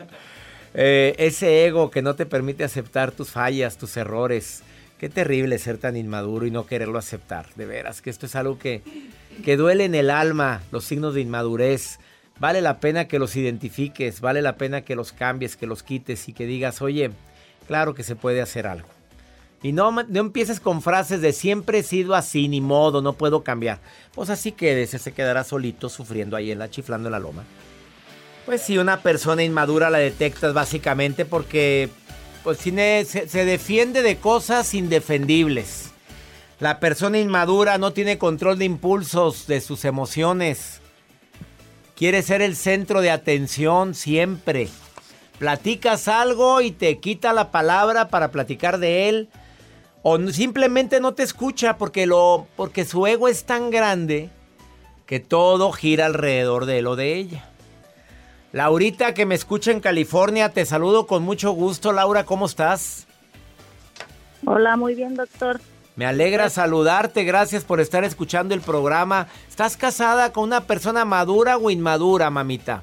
Eh, 0.74 1.14
ese 1.18 1.66
ego 1.66 1.90
que 1.90 2.02
no 2.02 2.14
te 2.14 2.26
permite 2.26 2.64
aceptar 2.64 3.12
tus 3.12 3.30
fallas, 3.30 3.76
tus 3.76 3.96
errores. 3.96 4.62
Qué 4.98 5.08
terrible 5.08 5.58
ser 5.58 5.78
tan 5.78 5.96
inmaduro 5.96 6.46
y 6.46 6.50
no 6.50 6.66
quererlo 6.66 6.98
aceptar. 6.98 7.46
De 7.56 7.66
veras, 7.66 8.02
que 8.02 8.10
esto 8.10 8.26
es 8.26 8.36
algo 8.36 8.58
que, 8.58 8.82
que 9.44 9.56
duele 9.56 9.84
en 9.84 9.94
el 9.94 10.10
alma, 10.10 10.62
los 10.70 10.84
signos 10.84 11.14
de 11.14 11.20
inmadurez. 11.20 11.98
Vale 12.38 12.60
la 12.60 12.80
pena 12.80 13.08
que 13.08 13.18
los 13.18 13.36
identifiques, 13.36 14.20
vale 14.20 14.42
la 14.42 14.56
pena 14.56 14.82
que 14.82 14.96
los 14.96 15.12
cambies, 15.12 15.56
que 15.56 15.66
los 15.66 15.82
quites 15.82 16.28
y 16.28 16.32
que 16.32 16.46
digas, 16.46 16.82
oye, 16.82 17.10
claro 17.66 17.94
que 17.94 18.02
se 18.02 18.16
puede 18.16 18.40
hacer 18.40 18.66
algo. 18.66 18.88
Y 19.62 19.72
no, 19.72 19.92
no 19.92 20.20
empieces 20.20 20.58
con 20.58 20.82
frases 20.82 21.20
de 21.20 21.32
siempre 21.32 21.78
he 21.78 21.82
sido 21.84 22.16
así, 22.16 22.48
ni 22.48 22.60
modo, 22.60 23.00
no 23.00 23.12
puedo 23.12 23.44
cambiar. 23.44 23.78
Pues 24.12 24.28
así 24.28 24.52
quédese, 24.52 24.98
se 24.98 25.12
quedará 25.12 25.44
solito 25.44 25.88
sufriendo 25.88 26.36
ahí 26.36 26.50
en 26.50 26.58
la 26.58 26.68
chiflando 26.68 27.08
en 27.08 27.12
la 27.12 27.20
loma. 27.20 27.44
Pues 28.44 28.62
si 28.62 28.76
una 28.76 29.02
persona 29.02 29.44
inmadura 29.44 29.88
la 29.88 29.98
detectas 29.98 30.52
básicamente 30.52 31.24
porque 31.24 31.88
pues, 32.42 32.58
se, 32.58 33.44
defiende 33.44 34.02
de 34.02 34.16
cosas 34.16 34.74
indefendibles. 34.74 35.92
La 36.58 36.80
persona 36.80 37.18
inmadura 37.18 37.78
no 37.78 37.92
tiene 37.92 38.18
control 38.18 38.58
de 38.58 38.64
impulsos, 38.64 39.46
de 39.46 39.60
sus 39.60 39.84
emociones. 39.84 40.80
Quiere 41.96 42.22
ser 42.22 42.42
el 42.42 42.56
centro 42.56 43.00
de 43.00 43.10
atención 43.10 43.94
siempre. 43.94 44.68
Platicas 45.38 46.08
algo 46.08 46.60
y 46.60 46.72
te 46.72 46.98
quita 46.98 47.32
la 47.32 47.52
palabra 47.52 48.08
para 48.08 48.32
platicar 48.32 48.78
de 48.78 49.08
él. 49.08 49.28
O 50.02 50.18
simplemente 50.30 51.00
no 51.00 51.14
te 51.14 51.22
escucha 51.22 51.78
porque, 51.78 52.06
lo, 52.06 52.48
porque 52.56 52.84
su 52.84 53.06
ego 53.06 53.28
es 53.28 53.44
tan 53.44 53.70
grande 53.70 54.30
que 55.06 55.20
todo 55.20 55.70
gira 55.70 56.06
alrededor 56.06 56.66
de 56.66 56.78
él 56.78 56.86
o 56.88 56.96
de 56.96 57.14
ella. 57.14 57.51
Laurita, 58.52 59.14
que 59.14 59.24
me 59.24 59.34
escucha 59.34 59.70
en 59.70 59.80
California, 59.80 60.50
te 60.50 60.66
saludo 60.66 61.06
con 61.06 61.22
mucho 61.22 61.52
gusto. 61.52 61.90
Laura, 61.90 62.24
¿cómo 62.24 62.44
estás? 62.44 63.06
Hola, 64.44 64.76
muy 64.76 64.94
bien, 64.94 65.14
doctor. 65.14 65.58
Me 65.96 66.04
alegra 66.04 66.50
saludarte, 66.50 67.24
gracias 67.24 67.64
por 67.64 67.80
estar 67.80 68.04
escuchando 68.04 68.54
el 68.54 68.60
programa. 68.60 69.26
¿Estás 69.48 69.78
casada 69.78 70.34
con 70.34 70.44
una 70.44 70.62
persona 70.62 71.06
madura 71.06 71.56
o 71.56 71.70
inmadura, 71.70 72.28
mamita? 72.28 72.82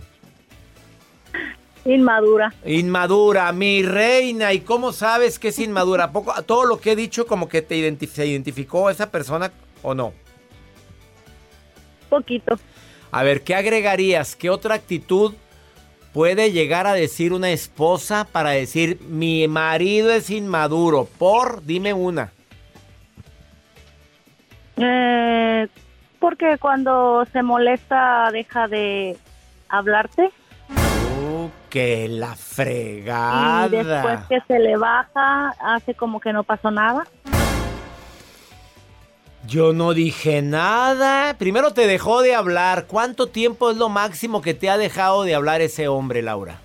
Inmadura. 1.85 2.51
Inmadura, 2.65 3.51
mi 3.51 3.83
reina. 3.83 4.53
¿Y 4.53 4.61
cómo 4.61 4.91
sabes 4.91 5.37
que 5.37 5.49
es 5.49 5.59
inmadura? 5.59 6.05
¿A 6.05 6.11
poco, 6.11 6.33
todo 6.43 6.65
lo 6.65 6.79
que 6.79 6.93
he 6.93 6.95
dicho 6.95 7.27
como 7.27 7.47
que 7.47 7.61
te 7.61 8.07
se 8.07 8.25
identificó 8.25 8.89
esa 8.89 9.11
persona 9.11 9.51
o 9.83 9.93
no? 9.93 10.13
Poquito. 12.09 12.59
A 13.11 13.23
ver, 13.23 13.43
¿qué 13.43 13.53
agregarías? 13.53 14.35
¿Qué 14.35 14.49
otra 14.49 14.75
actitud 14.75 15.33
puede 16.13 16.51
llegar 16.51 16.87
a 16.87 16.93
decir 16.93 17.33
una 17.33 17.49
esposa 17.51 18.25
para 18.31 18.51
decir 18.51 18.99
mi 19.07 19.47
marido 19.47 20.11
es 20.11 20.29
inmaduro? 20.29 21.05
Por, 21.17 21.63
dime 21.63 21.93
una. 21.93 22.31
Eh, 24.77 25.67
porque 26.19 26.57
cuando 26.57 27.25
se 27.31 27.43
molesta 27.43 28.29
deja 28.31 28.67
de 28.67 29.17
hablarte 29.67 30.31
Uh, 31.31 31.49
que 31.69 32.07
la 32.09 32.33
y 32.33 32.37
fregada. 32.37 33.67
después 33.67 34.19
que 34.29 34.39
se 34.47 34.59
le 34.59 34.77
baja 34.77 35.53
hace 35.59 35.93
como 35.93 36.19
que 36.19 36.33
no 36.33 36.43
pasó 36.43 36.71
nada. 36.71 37.05
Yo 39.49 39.73
no 39.73 39.95
dije 39.95 40.43
nada. 40.43 41.35
Primero 41.39 41.73
te 41.73 41.87
dejó 41.87 42.21
de 42.21 42.35
hablar. 42.35 42.85
¿Cuánto 42.85 43.27
tiempo 43.27 43.71
es 43.71 43.77
lo 43.77 43.89
máximo 43.89 44.43
que 44.43 44.53
te 44.53 44.69
ha 44.69 44.77
dejado 44.77 45.23
de 45.23 45.33
hablar 45.33 45.61
ese 45.61 45.87
hombre, 45.87 46.21
Laura? 46.21 46.59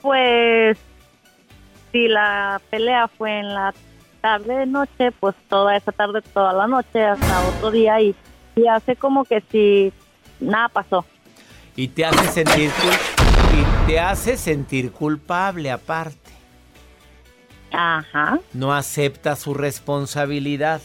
Pues 0.00 0.78
si 1.92 2.08
la 2.08 2.62
pelea 2.70 3.08
fue 3.08 3.40
en 3.40 3.52
la 3.52 3.74
tarde 4.22 4.64
noche, 4.64 5.12
pues 5.20 5.34
toda 5.48 5.76
esa 5.76 5.92
tarde, 5.92 6.22
toda 6.22 6.54
la 6.54 6.66
noche 6.66 7.04
hasta 7.04 7.48
otro 7.48 7.70
día 7.70 8.00
y, 8.00 8.14
y 8.56 8.66
hace 8.66 8.96
como 8.96 9.24
que 9.24 9.42
si 9.52 9.92
nada 10.40 10.68
pasó. 10.70 11.04
Y 11.76 11.88
te 11.88 12.06
hace 12.06 12.26
sentir 12.28 12.70
y 13.52 13.86
te 13.86 14.00
hace 14.00 14.38
sentir 14.38 14.92
culpable 14.92 15.70
aparte. 15.70 16.27
Ajá, 17.70 18.38
No 18.52 18.72
acepta 18.72 19.36
su 19.36 19.54
responsabilidad. 19.54 20.80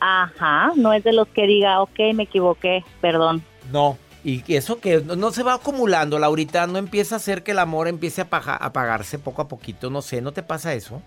ajá, 0.00 0.72
no 0.76 0.92
es 0.92 1.02
de 1.04 1.12
los 1.12 1.28
que 1.28 1.46
diga, 1.46 1.80
ok, 1.80 1.98
me 2.14 2.24
equivoqué, 2.24 2.84
perdón. 3.00 3.42
No. 3.72 3.98
Y 4.22 4.42
eso 4.54 4.80
que 4.80 5.00
no, 5.02 5.16
no 5.16 5.32
se 5.32 5.42
va 5.42 5.54
acumulando, 5.54 6.18
Laurita, 6.18 6.66
no 6.66 6.78
empieza 6.78 7.16
a 7.16 7.18
hacer 7.18 7.42
que 7.42 7.50
el 7.52 7.58
amor 7.58 7.88
empiece 7.88 8.22
a 8.22 8.28
apagarse 8.30 9.18
poco 9.18 9.42
a 9.42 9.48
poquito, 9.48 9.90
no 9.90 10.00
sé, 10.00 10.22
¿no 10.22 10.32
te 10.32 10.42
pasa 10.42 10.72
eso? 10.72 11.02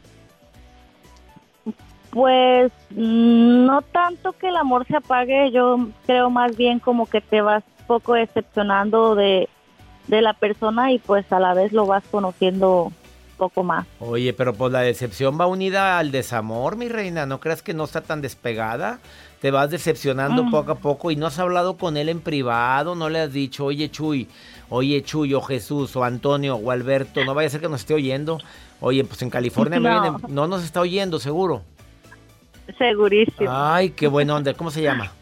Pues 2.12 2.72
mm, 2.92 3.66
no 3.66 3.82
tanto 3.82 4.34
que 4.34 4.50
el 4.50 4.56
amor 4.56 4.86
se 4.88 4.96
apague, 4.96 5.52
yo 5.52 5.90
creo 6.06 6.30
más 6.30 6.56
bien 6.56 6.80
como 6.80 7.06
que 7.08 7.22
te 7.22 7.42
vas 7.42 7.64
poco 7.86 8.14
decepcionando 8.14 9.16
de, 9.16 9.50
de 10.08 10.22
la 10.22 10.34
persona 10.34 10.92
y 10.92 11.00
pues 11.00 11.32
a 11.32 11.40
la 11.40 11.54
vez 11.54 11.74
lo 11.74 11.86
vas 11.86 12.04
conociendo 12.10 12.92
poco 13.38 13.64
más. 13.64 13.86
Oye, 14.00 14.34
pero 14.34 14.54
pues 14.54 14.72
la 14.74 14.82
decepción 14.82 15.40
va 15.40 15.46
unida 15.48 15.98
al 16.00 16.12
desamor, 16.12 16.76
mi 16.76 16.88
reina. 16.90 17.26
¿No 17.26 17.40
creas 17.40 17.62
que 17.62 17.74
no 17.74 17.84
está 17.86 18.02
tan 18.02 18.22
despegada? 18.22 19.00
Te 19.42 19.52
vas 19.52 19.70
decepcionando 19.70 20.44
Mm. 20.44 20.52
poco 20.52 20.72
a 20.72 20.76
poco 20.76 21.12
y 21.12 21.16
no 21.16 21.28
has 21.28 21.38
hablado 21.40 21.78
con 21.78 21.96
él 21.98 22.10
en 22.10 22.20
privado, 22.22 22.96
no 22.96 23.10
le 23.10 23.20
has 23.20 23.32
dicho, 23.32 23.66
oye 23.66 23.90
Chuy, 23.92 24.28
oye 24.70 25.04
Chuy, 25.04 25.34
o 25.36 25.42
Jesús, 25.42 25.96
o 25.96 26.04
Antonio, 26.04 26.56
o 26.56 26.72
Alberto, 26.72 27.24
no 27.24 27.34
vaya 27.36 27.48
a 27.48 27.52
ser 27.52 27.62
que 27.62 27.70
nos 27.70 27.82
esté 27.82 27.94
oyendo. 27.94 28.40
Oye, 28.80 29.04
pues 29.04 29.22
en 29.22 29.30
California 29.30 29.80
No. 29.80 29.90
vienen- 29.90 30.22
no 30.36 30.48
nos 30.48 30.64
está 30.64 30.82
oyendo, 30.82 31.20
seguro. 31.20 31.62
Segurísimo. 32.78 33.50
Ay, 33.50 33.92
qué 33.92 34.08
buena 34.08 34.36
onda. 34.36 34.54
¿Cómo 34.54 34.72
se 34.72 34.82
llama? 34.82 35.12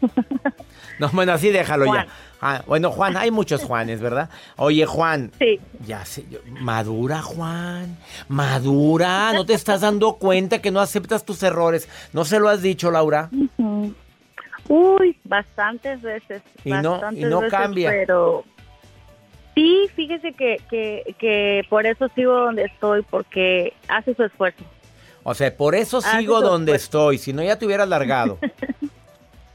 No, 0.98 1.10
bueno, 1.10 1.32
así 1.32 1.50
déjalo 1.50 1.84
Juan. 1.84 2.06
ya. 2.06 2.12
Ah, 2.48 2.62
bueno, 2.64 2.92
Juan, 2.92 3.16
hay 3.16 3.32
muchos 3.32 3.64
Juanes, 3.64 4.00
¿verdad? 4.00 4.30
Oye, 4.56 4.86
Juan. 4.86 5.32
Sí. 5.40 5.58
Ya 5.84 6.04
sé, 6.04 6.24
yo- 6.30 6.38
madura, 6.60 7.20
Juan. 7.20 7.98
Madura. 8.28 9.32
¿No 9.32 9.44
te 9.44 9.54
estás 9.54 9.80
dando 9.80 10.14
cuenta 10.14 10.60
que 10.62 10.70
no 10.70 10.78
aceptas 10.80 11.24
tus 11.24 11.42
errores? 11.42 11.88
¿No 12.12 12.24
se 12.24 12.38
lo 12.38 12.48
has 12.48 12.62
dicho, 12.62 12.92
Laura? 12.92 13.30
Uy, 14.68 15.16
bastantes 15.24 16.00
veces. 16.02 16.40
Y 16.64 16.70
no- 16.70 16.92
bastantes 16.92 17.20
y 17.24 17.24
no 17.26 17.40
veces, 17.40 17.58
cambia. 17.58 17.90
Pero 17.90 18.44
sí, 19.56 19.88
fíjese 19.96 20.32
que, 20.32 20.60
que, 20.70 21.16
que 21.18 21.62
por 21.68 21.84
eso 21.84 22.08
sigo 22.14 22.32
donde 22.32 22.62
estoy, 22.66 23.02
porque 23.02 23.72
hace 23.88 24.14
su 24.14 24.22
esfuerzo. 24.22 24.62
O 25.24 25.34
sea, 25.34 25.56
por 25.56 25.74
eso 25.74 26.00
sigo 26.00 26.40
donde 26.40 26.76
estoy. 26.76 27.18
Si 27.18 27.32
no, 27.32 27.42
ya 27.42 27.58
te 27.58 27.66
hubieras 27.66 27.88
largado. 27.88 28.38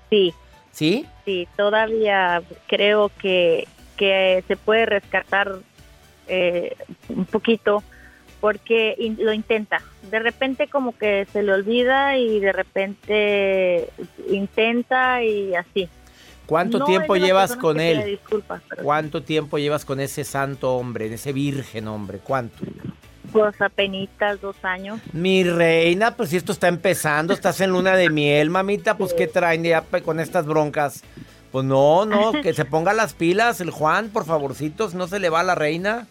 Sí, 0.10 0.34
¿Sí? 0.72 1.06
sí, 1.26 1.48
todavía 1.58 2.42
creo 2.68 3.12
que, 3.22 3.68
que 3.98 4.44
se 4.48 4.56
puede 4.56 4.86
rescatar 4.86 5.52
eh, 6.28 6.76
un 7.10 7.26
poquito 7.26 7.84
porque 8.40 8.96
in- 8.98 9.18
lo 9.20 9.34
intenta. 9.34 9.82
De 10.10 10.20
repente 10.20 10.68
como 10.68 10.98
que 10.98 11.28
se 11.32 11.44
le 11.44 11.54
olvida 11.54 12.18
y 12.18 12.40
de 12.40 12.52
repente 12.54 13.90
intenta 14.30 15.24
y 15.24 15.54
así. 15.56 15.88
¿Cuánto 16.48 16.80
No 16.80 16.86
tiempo 16.86 17.16
llevas 17.16 17.56
con 17.56 17.80
él? 17.80 18.04
disculpas, 18.04 18.62
pero 18.68 18.84
¿Cuánto 18.84 19.24
tiempo 19.24 19.58
llevas 19.58 19.86
con 19.86 20.00
ese 20.00 20.24
santo 20.24 20.74
hombre, 20.76 21.14
ese 21.14 21.32
virgen 21.34 21.88
hombre? 21.88 22.20
¿Cuánto? 22.24 22.66
Pues 23.32 23.60
apenitas 23.62 24.42
dos 24.42 24.56
años. 24.64 25.00
Mi 25.14 25.44
reina, 25.44 26.16
pues 26.16 26.30
si 26.30 26.38
esto 26.38 26.52
está 26.52 26.68
empezando, 26.68 27.34
estás 27.34 27.60
en 27.62 27.72
luna 27.72 27.96
de 27.96 28.10
miel, 28.10 28.50
mamita, 28.50 28.98
pues 28.98 29.14
¿qué 29.14 29.28
traen 29.28 29.64
ya 29.64 29.82
con 30.04 30.20
estas 30.20 30.46
broncas? 30.46 31.04
Pues 31.52 31.66
no, 31.66 32.06
no, 32.06 32.32
que 32.42 32.54
se 32.54 32.64
ponga 32.66 32.94
las 32.94 33.14
pilas 33.14 33.60
el 33.62 33.72
Juan, 33.72 34.10
por 34.10 34.26
favorcito, 34.26 34.90
si 34.90 34.96
no 34.98 35.08
se 35.08 35.20
le 35.20 35.30
va 35.30 35.42
a 35.42 35.44
la 35.44 35.56
reina. 35.56 36.08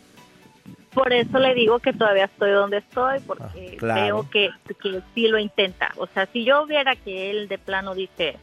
Por 0.93 1.13
eso 1.13 1.39
le 1.39 1.55
digo 1.55 1.79
que 1.79 1.93
todavía 1.93 2.25
estoy 2.25 2.51
donde 2.51 2.79
estoy, 2.79 3.21
porque 3.21 3.45
Ah, 3.75 3.77
claro. 3.79 4.27
creo 4.29 4.31
que, 4.31 4.75
que 4.83 5.01
sí 5.15 5.29
lo 5.29 5.39
intenta. 5.39 5.93
O 5.97 6.07
sea, 6.09 6.27
si 6.33 6.45
yo 6.45 6.67
viera 6.67 6.97
que 6.97 7.31
él 7.31 7.49
de 7.49 7.59
plano 7.59 7.95
dice, 7.95 8.37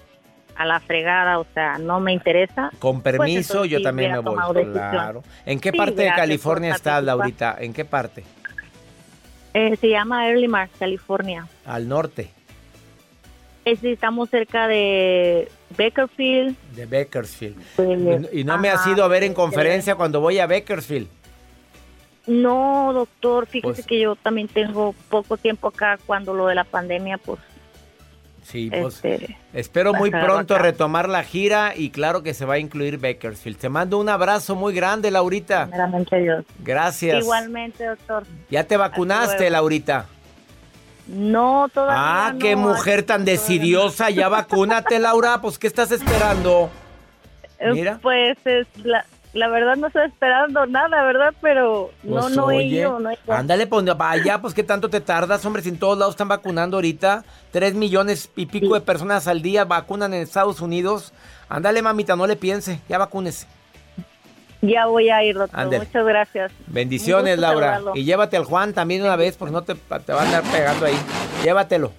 a 0.55 0.65
la 0.65 0.79
fregada, 0.79 1.38
o 1.39 1.46
sea, 1.53 1.77
no 1.77 2.00
me 2.00 2.13
interesa. 2.13 2.72
Con 2.79 3.01
pues 3.01 3.15
permiso, 3.15 3.53
entonces 3.53 3.72
yo 3.72 3.77
sí 3.77 3.84
también 3.84 4.13
me 4.13 4.19
voy. 4.19 4.65
Claro. 4.72 5.24
¿En 5.46 5.60
qué 5.60 5.69
Sí, 5.72 5.77
parte 5.77 6.01
de 6.01 6.10
California 6.13 6.74
estás. 6.74 7.03
Laurita? 7.03 7.57
¿En 7.60 7.74
qué 7.74 7.86
parte? 7.86 8.24
Eh, 9.60 9.76
se 9.82 9.90
llama 9.90 10.30
Early 10.30 10.48
Mars, 10.48 10.70
California. 10.78 11.48
Al 11.66 11.88
norte 11.88 12.30
Es, 13.66 13.84
estamos 13.84 14.30
cerca 14.30 14.68
de 14.68 15.50
Bakersfield. 15.76 16.56
de 16.76 16.86
Bakersfield. 16.86 17.58
de- 17.76 18.30
Y, 18.34 18.42
y 18.42 18.44
no 18.44 18.60
me 18.60 18.70
has 18.70 18.86
ido 18.86 19.04
a 19.04 19.08
ver 19.08 19.24
en 19.24 19.30
de- 19.32 19.36
conferencia 19.36 19.96
cuando 19.96 20.22
voy 20.22 20.38
a 20.38 20.46
Bakersfield. 20.46 21.08
No, 22.28 22.92
doctor, 22.94 23.48
fíjese 23.48 23.74
Pues- 23.74 23.88
que 23.88 24.00
yo 24.00 24.16
también 24.16 24.48
tengo 24.48 24.94
poco 25.10 25.38
tiempo 25.38 25.70
acá 25.70 25.98
cuando 26.06 26.36
lo 26.36 26.46
de 26.48 26.54
la 26.56 26.64
pandemia, 26.66 27.18
pues, 27.18 27.40
Sí, 28.50 28.70
pues 28.70 28.96
este, 29.04 29.38
espero 29.54 29.94
muy 29.94 30.10
pronto 30.10 30.54
acá. 30.56 30.63
retomar 30.63 31.10
la 31.10 31.24
gira 31.25 31.74
y 31.75 31.89
claro 31.89 32.24
que 32.24 32.34
se 32.34 32.46
va 32.46 32.54
a 32.54 32.60
incluir 32.60 32.98
Bakersfield. 32.98 33.58
Te 33.58 33.68
mando 33.68 33.98
un 34.00 34.08
abrazo 34.08 34.56
muy 34.56 34.74
grande, 34.74 35.12
Laurita. 35.12 35.68
Dios. 36.12 36.46
Gracias. 36.60 37.24
Igualmente, 37.24 37.86
doctor. 37.86 38.24
¿Ya 38.50 38.63
te 38.63 38.77
vacunaste. 38.77 39.50
Laurita? 39.50 40.06
No, 41.08 41.68
todavía 41.74 41.96
Ah, 42.27 42.32
no. 42.34 42.39
qué 42.39 42.56
mujer 42.56 43.04
tan 43.04 43.25
decidiosa. 43.25 44.10
Ya 44.12 44.30
vacúnate, 44.30 44.98
Laura. 45.00 45.42
Pues, 45.42 45.58
¿qué 45.60 45.68
estás 45.68 45.92
esperando? 45.92 46.70
Eh, 47.60 47.72
Mira. 47.74 48.00
Pues 48.01 48.38
es 48.46 48.68
la, 48.84 49.06
la 49.34 49.48
verdad 49.50 49.75
no 49.75 49.88
estoy 49.88 50.07
esperando 50.07 50.65
nada, 50.65 51.03
¿verdad? 51.03 51.34
Pero 51.41 51.91
no, 52.03 52.22
Pues, 52.22 52.36
no 52.36 52.50
he 52.51 52.63
ido, 52.63 53.00
no 53.00 53.10
he 53.10 53.13
ido. 53.13 53.34
Ándale, 53.34 53.67
pues 53.67 53.86
vaya, 53.98 54.41
pues 54.41 54.53
qué 54.53 54.63
tanto 54.63 54.89
te 54.89 55.01
tardas, 55.01 55.46
hombre, 55.46 55.62
si 55.62 55.69
en 55.69 55.79
todos 55.79 55.98
lados 55.98 56.13
están 56.13 56.27
vacunando 56.27 56.77
ahorita. 56.77 57.24
Tres 57.51 57.74
millones 57.75 58.31
y 58.36 58.46
pico 58.48 58.74
de 58.74 58.81
personas 58.81 59.27
al 59.27 59.41
día 59.41 59.65
vacunan 59.65 60.13
en 60.13 60.22
Estados 60.22 60.62
Unidos. 60.62 61.13
Ándale, 61.50 61.81
mamita, 61.81 62.15
no 62.15 62.25
le 62.27 62.36
piense, 62.36 62.79
ya 62.89 62.98
vacúnese. 62.98 63.48
Ya 64.62 64.88
voy 64.88 65.10
a 65.10 65.24
ir, 65.24 65.36
doctor. 65.38 65.60
Ándele. 65.60 65.86
Muchas 65.86 66.05
gracias. 66.05 66.51
Bendiciones, 66.65 67.38
Laura. 67.38 67.74
saludarlo. 67.75 67.96
Y 68.00 68.05
llévate 68.05 68.38
al 68.38 68.46
Juan 68.46 68.74
también 68.74 69.03
una 69.03 69.15
vez, 69.15 69.38
porque 69.38 69.51
no 69.53 69.62
te, 69.62 69.75
te 69.75 70.13
va 70.13 70.22
a 70.22 70.25
andar 70.25 70.43
pegando 70.51 70.86
ahí. 70.88 70.98
Llévatelo, 71.43 71.91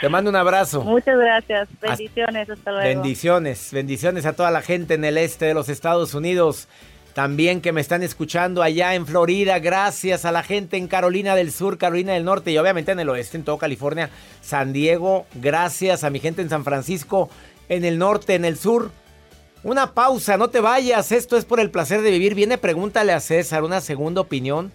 te 0.00 0.08
mando 0.08 0.30
un 0.30 0.36
abrazo. 0.36 0.82
Muchas 0.82 1.16
gracias. 1.16 1.68
Bendiciones. 1.80 2.50
Hasta 2.50 2.70
luego. 2.70 2.86
Bendiciones, 2.86 3.70
bendiciones 3.72 4.26
a 4.26 4.32
toda 4.34 4.50
la 4.50 4.62
gente 4.62 4.94
en 4.94 5.04
el 5.04 5.18
este 5.18 5.46
de 5.46 5.54
los 5.54 5.68
Estados 5.68 6.14
Unidos. 6.14 6.68
También 7.16 7.62
que 7.62 7.72
me 7.72 7.80
están 7.80 8.02
escuchando 8.02 8.62
allá 8.62 8.94
en 8.94 9.06
Florida. 9.06 9.58
Gracias 9.58 10.26
a 10.26 10.32
la 10.32 10.42
gente 10.42 10.76
en 10.76 10.86
Carolina 10.86 11.34
del 11.34 11.50
Sur, 11.50 11.78
Carolina 11.78 12.12
del 12.12 12.24
Norte 12.26 12.50
y 12.50 12.58
obviamente 12.58 12.92
en 12.92 13.00
el 13.00 13.08
oeste, 13.08 13.38
en 13.38 13.44
todo 13.44 13.56
California, 13.56 14.10
San 14.42 14.74
Diego. 14.74 15.24
Gracias 15.34 16.04
a 16.04 16.10
mi 16.10 16.20
gente 16.20 16.42
en 16.42 16.50
San 16.50 16.62
Francisco, 16.62 17.30
en 17.70 17.86
el 17.86 17.96
norte, 17.96 18.34
en 18.34 18.44
el 18.44 18.58
sur. 18.58 18.90
Una 19.62 19.94
pausa, 19.94 20.36
no 20.36 20.50
te 20.50 20.60
vayas. 20.60 21.10
Esto 21.10 21.38
es 21.38 21.46
por 21.46 21.58
el 21.58 21.70
placer 21.70 22.02
de 22.02 22.10
vivir. 22.10 22.34
Viene, 22.34 22.58
pregúntale 22.58 23.14
a 23.14 23.20
César 23.20 23.64
una 23.64 23.80
segunda 23.80 24.20
opinión. 24.20 24.70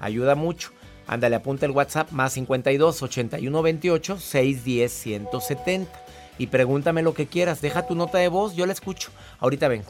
Ayuda 0.00 0.34
mucho. 0.34 0.72
Ándale, 1.06 1.36
apunta 1.36 1.66
el 1.66 1.72
WhatsApp 1.72 2.10
más 2.12 2.32
52 2.32 3.02
81 3.02 3.62
28 3.62 4.18
610 4.18 4.92
170. 4.92 6.02
Y 6.38 6.46
pregúntame 6.46 7.02
lo 7.02 7.14
que 7.14 7.26
quieras. 7.26 7.60
Deja 7.60 7.86
tu 7.86 7.94
nota 7.94 8.18
de 8.18 8.28
voz, 8.28 8.54
yo 8.54 8.66
la 8.66 8.72
escucho. 8.72 9.10
Ahorita 9.38 9.68
vengo. 9.68 9.88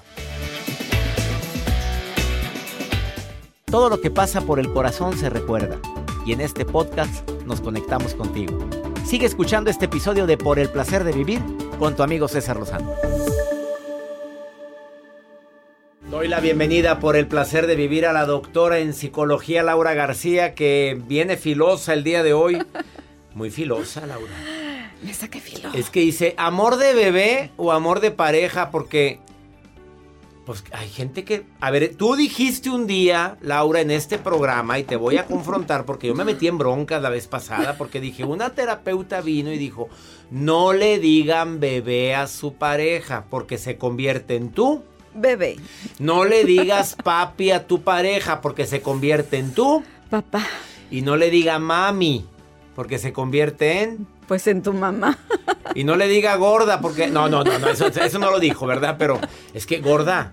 Todo 3.67 3.89
lo 3.89 4.01
que 4.01 4.11
pasa 4.11 4.43
por 4.43 4.59
el 4.59 4.73
corazón 4.73 5.17
se 5.17 5.31
recuerda. 5.31 5.79
Y 6.27 6.33
en 6.33 6.41
este 6.41 6.65
podcast 6.65 7.29
nos 7.47 7.61
conectamos 7.61 8.15
contigo. 8.15 8.59
Sigue 9.07 9.27
escuchando 9.27 9.71
este 9.71 9.87
episodio 9.87 10.27
de 10.27 10.37
Por 10.37 10.59
el 10.59 10.69
placer 10.69 11.05
de 11.05 11.13
vivir 11.13 11.41
con 11.79 11.97
tu 11.97 12.03
amigo 12.03 12.29
César 12.29 12.59
Lozano. 12.59 12.93
Doy 16.13 16.29
la 16.29 16.41
bienvenida 16.41 17.01
por 17.01 17.17
el 17.17 17.27
placer 17.27 17.67
de 17.67 17.75
vivir 17.75 18.05
a 18.05 18.13
la 18.13 18.27
doctora 18.27 18.81
en 18.81 18.93
psicología 18.93 19.63
Laura 19.63 19.95
García, 19.95 20.55
que 20.55 21.01
viene 21.07 21.39
filosa 21.39 21.95
el 21.95 22.05
día 22.05 22.23
de 22.23 22.35
hoy. 22.35 22.63
Muy 23.35 23.51
filosa, 23.51 24.05
Laura. 24.07 24.31
Me 25.03 25.15
saqué 25.15 25.41
filo. 25.41 25.71
Es 25.73 25.89
que 25.89 26.01
dice, 26.01 26.35
amor 26.37 26.77
de 26.77 26.93
bebé 26.93 27.51
o 27.57 27.73
amor 27.73 28.01
de 28.01 28.11
pareja, 28.11 28.71
porque 28.71 29.21
pues 30.45 30.63
hay 30.73 30.91
gente 30.91 31.25
que, 31.25 31.47
a 31.61 31.71
ver, 31.71 31.95
tú 31.97 32.15
dijiste 32.15 32.69
un 32.69 32.87
día, 32.87 33.39
Laura, 33.41 33.81
en 33.81 33.91
este 33.91 34.19
programa, 34.19 34.79
y 34.79 34.85
te 34.85 34.97
voy 34.97 35.17
a 35.17 35.25
confrontar 35.25 35.87
porque 35.87 36.09
yo 36.09 36.15
me 36.15 36.27
metí 36.27 36.47
en 36.47 36.59
broncas 36.59 37.01
la 37.01 37.09
vez 37.09 37.27
pasada, 37.27 37.79
porque 37.79 38.03
dije, 38.03 38.23
una 38.25 38.51
terapeuta 38.51 39.23
vino 39.23 39.51
y 39.51 39.57
dijo, 39.57 39.89
no 40.31 40.75
le 40.75 40.99
digan 40.99 41.59
bebé 41.59 42.15
a 42.15 42.27
su 42.27 42.53
pareja, 42.53 43.25
porque 43.31 43.57
se 43.57 43.79
convierte 43.79 44.37
en 44.37 44.51
tú. 44.51 44.83
Bebé. 45.15 45.57
No 45.99 46.25
le 46.25 46.45
digas 46.45 46.97
papi 47.03 47.51
a 47.51 47.67
tu 47.67 47.83
pareja, 47.83 48.41
porque 48.41 48.67
se 48.67 48.81
convierte 48.81 49.39
en 49.39 49.53
tú. 49.53 49.85
Papá. 50.11 50.47
Y 50.91 51.03
no 51.03 51.17
le 51.17 51.31
diga 51.31 51.59
mami, 51.59 52.27
porque 52.75 52.99
se 52.99 53.13
convierte 53.13 53.83
en... 53.83 54.07
Pues 54.27 54.47
en 54.47 54.63
tu 54.63 54.73
mamá. 54.73 55.19
Y 55.75 55.85
no 55.85 55.97
le 55.97 56.09
diga 56.09 56.37
gorda, 56.37 56.81
porque. 56.81 57.09
No, 57.09 57.29
no, 57.29 57.45
no, 57.45 57.59
no 57.59 57.69
eso, 57.69 57.87
eso 57.87 58.19
no 58.19 58.31
lo 58.31 58.39
dijo, 58.39 58.67
¿verdad? 58.67 58.97
Pero 58.99 59.19
es 59.53 59.67
que 59.67 59.81
gorda, 59.81 60.33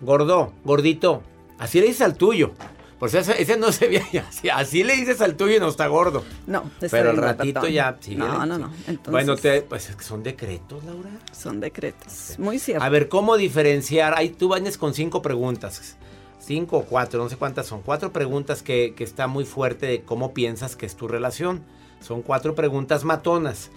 gordo, 0.00 0.52
gordito. 0.64 1.22
Así 1.58 1.80
le 1.80 1.86
dices 1.86 2.02
al 2.02 2.14
tuyo. 2.14 2.52
Por 3.00 3.08
eso 3.08 3.18
ese, 3.18 3.40
ese 3.42 3.56
no 3.56 3.72
se 3.72 3.88
ve 3.88 4.02
así, 4.28 4.48
así 4.50 4.84
le 4.84 4.94
dices 4.94 5.20
al 5.22 5.34
tuyo 5.34 5.56
y 5.56 5.58
no 5.58 5.68
está 5.68 5.86
gordo. 5.88 6.22
No, 6.46 6.70
Pero 6.90 7.10
al 7.10 7.16
ratito 7.16 7.66
ya. 7.66 7.96
sí, 7.98 8.14
No, 8.14 8.44
no, 8.46 8.58
no. 8.58 8.70
Entonces, 8.86 9.10
Bueno, 9.10 9.36
te- 9.36 9.62
pues 9.62 9.90
son 10.00 10.22
decretos, 10.22 10.84
Laura. 10.84 11.08
son 11.32 11.58
decretos. 11.60 12.34
Muy 12.38 12.58
cierto. 12.58 12.84
A 12.84 12.88
ver, 12.90 13.08
¿cómo 13.08 13.36
diferenciar? 13.38 14.12
Ahí 14.16 14.28
tú 14.28 14.52
vienes 14.52 14.76
con 14.78 14.94
cinco 14.94 15.22
preguntas. 15.22 15.96
Cinco 16.38 16.78
o 16.78 16.84
cuatro, 16.84 17.22
no 17.22 17.28
sé 17.30 17.36
cuántas 17.36 17.66
son. 17.66 17.80
Cuatro 17.82 18.12
preguntas 18.12 18.62
que, 18.62 18.92
que 18.96 19.04
está 19.04 19.26
muy 19.26 19.44
fuerte 19.44 19.86
de 19.86 20.02
cómo 20.02 20.32
piensas 20.34 20.76
que 20.76 20.84
es 20.86 20.94
tu 20.94 21.08
relación. 21.08 21.62
Son 22.00 22.22
cuatro 22.22 22.54
preguntas 22.54 23.04
matonas 23.04 23.70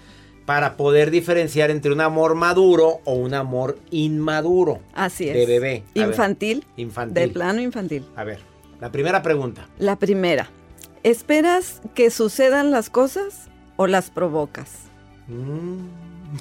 para 0.46 0.76
poder 0.76 1.12
diferenciar 1.12 1.72
entre 1.72 1.94
un 1.94 2.02
amor 2.02 2.36
maduro 2.36 3.00
o 3.06 3.14
un 3.14 3.34
amor 3.34 3.80
inmaduro. 3.92 4.80
Así 4.94 5.30
es. 5.30 5.34
De 5.36 5.46
bebé. 5.46 5.84
A 5.96 6.00
ver, 6.00 6.08
Infantil. 6.10 6.66
infantil. 6.78 7.14
De 7.14 7.28
plano 7.30 7.62
infantil. 7.62 8.06
A 8.18 8.24
ver, 8.26 8.40
la 8.84 8.92
primera 8.92 9.22
pregunta. 9.22 9.66
La 9.80 9.96
primera. 9.96 10.50
¿Esperas 11.04 11.82
que 11.96 12.10
sucedan 12.10 12.70
las 12.70 12.90
cosas 12.90 13.48
o 13.78 13.88
las 13.88 14.10
provocas? 14.10 14.72
Mm, 15.28 15.86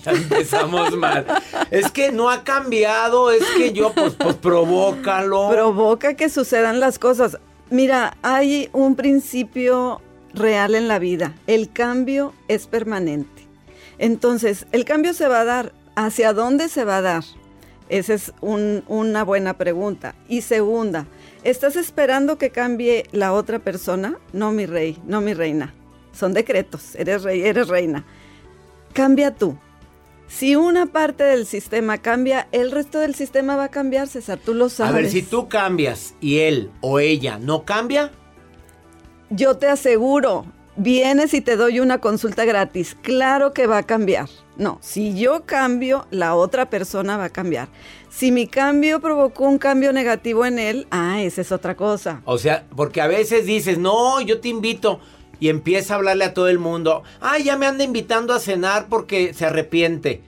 ya 0.05 0.11
empezamos 0.11 0.97
mal. 0.97 1.25
Es 1.71 1.93
que 1.93 2.11
no 2.11 2.31
ha 2.31 2.43
cambiado, 2.43 3.31
es 3.31 3.45
que 3.57 3.73
yo, 3.73 3.93
pues, 3.93 4.15
pues 4.15 4.35
provócalo. 4.35 5.51
Provoca 5.51 6.15
que 6.15 6.29
sucedan 6.29 6.81
las 6.81 6.99
cosas. 6.99 7.39
Mira, 7.71 8.17
hay 8.23 8.69
un 8.73 8.97
principio 8.97 10.03
real 10.35 10.75
en 10.75 10.89
la 10.89 10.99
vida. 10.99 11.35
El 11.47 11.73
cambio 11.73 12.35
es 12.49 12.67
permanente. 12.67 13.47
Entonces, 13.99 14.67
el 14.73 14.85
cambio 14.85 15.15
se 15.15 15.29
va 15.29 15.43
a 15.43 15.45
dar. 15.45 15.73
¿Hacia 15.95 16.33
dónde 16.33 16.69
se 16.69 16.85
va 16.85 16.97
a 16.97 17.03
dar? 17.03 17.23
Esa 17.93 18.15
es 18.15 18.33
un- 18.41 18.83
una 18.89 19.23
buena 19.23 19.59
pregunta. 19.59 20.15
Y 20.27 20.41
segunda, 20.41 21.07
¿estás 21.45 21.77
esperando 21.77 22.39
que 22.39 22.49
cambie 22.49 23.05
la 23.13 23.35
otra 23.35 23.59
persona? 23.59 24.19
No, 24.33 24.51
mi 24.51 24.65
rey, 24.65 24.99
no, 25.07 25.21
mi 25.21 25.35
reina. 25.35 25.75
Son 26.13 26.33
decretos. 26.33 26.95
Eres 26.95 27.23
rey, 27.23 27.43
eres 27.43 27.69
reina. 27.69 28.05
Cambia 28.95 29.35
tú. 29.35 29.59
Si 30.27 30.57
una 30.57 30.87
parte 30.87 31.23
del 31.25 31.45
sistema 31.45 31.99
cambia, 31.99 32.49
el 32.53 32.71
resto 32.71 32.99
del 32.99 33.15
sistema 33.15 33.57
va 33.57 33.65
a 33.65 33.69
cambiar, 33.71 34.09
César. 34.09 34.39
Tú 34.43 34.55
lo 34.55 34.71
sabes. 34.71 34.93
A 34.95 34.97
ver, 34.97 35.11
si 35.11 35.21
tú 35.21 35.49
cambias 35.51 36.15
y 36.23 36.39
él 36.39 36.71
o 36.81 36.99
ella 36.99 37.39
no 37.39 37.65
cambia, 37.67 38.11
Yo 39.29 39.57
te 39.59 39.67
aseguro, 39.69 40.45
vienes 40.77 41.35
y 41.35 41.41
te 41.41 41.57
doy 41.57 41.81
una 41.81 41.99
consulta 41.99 42.45
gratis. 42.45 42.97
Claro 43.03 43.53
que 43.53 43.67
va 43.67 43.79
a 43.79 43.83
cambiar. 43.83 44.29
No, 44.57 44.79
si 44.83 45.19
yo 45.19 45.45
cambio, 45.45 46.07
la 46.11 46.35
otra 46.35 46.69
persona 46.69 47.17
va 47.17 47.25
a 47.25 47.31
cambiar. 47.31 47.69
Si 48.11 48.31
mi 48.31 48.47
cambio 48.47 49.01
provocó 49.01 49.45
un 49.45 49.59
cambio 49.59 49.93
negativo 49.93 50.45
en 50.45 50.59
él, 50.59 50.87
ah, 50.91 51.23
esa 51.23 51.41
es 51.41 51.53
otra 51.53 51.77
cosa. 51.77 52.21
o 52.25 52.39
sea, 52.39 52.67
porque 52.77 53.01
a 53.01 53.07
veces 53.07 53.47
dices, 53.47 53.79
no, 53.79 54.21
yo 54.21 54.41
te 54.41 54.49
invito. 54.49 55.01
Y 55.41 55.49
empieza 55.49 55.95
a 55.95 55.97
hablarle 55.97 56.25
a 56.25 56.35
todo 56.35 56.49
el 56.49 56.61
mundo. 56.61 57.03
Ah, 57.21 57.39
ya 57.39 57.57
me 57.57 57.67
anda 57.67 57.83
invitando 57.83 58.33
a 58.33 58.39
cenar 58.39 58.87
porque 58.89 59.35
se 59.35 59.47
arrepiente. 59.47 60.23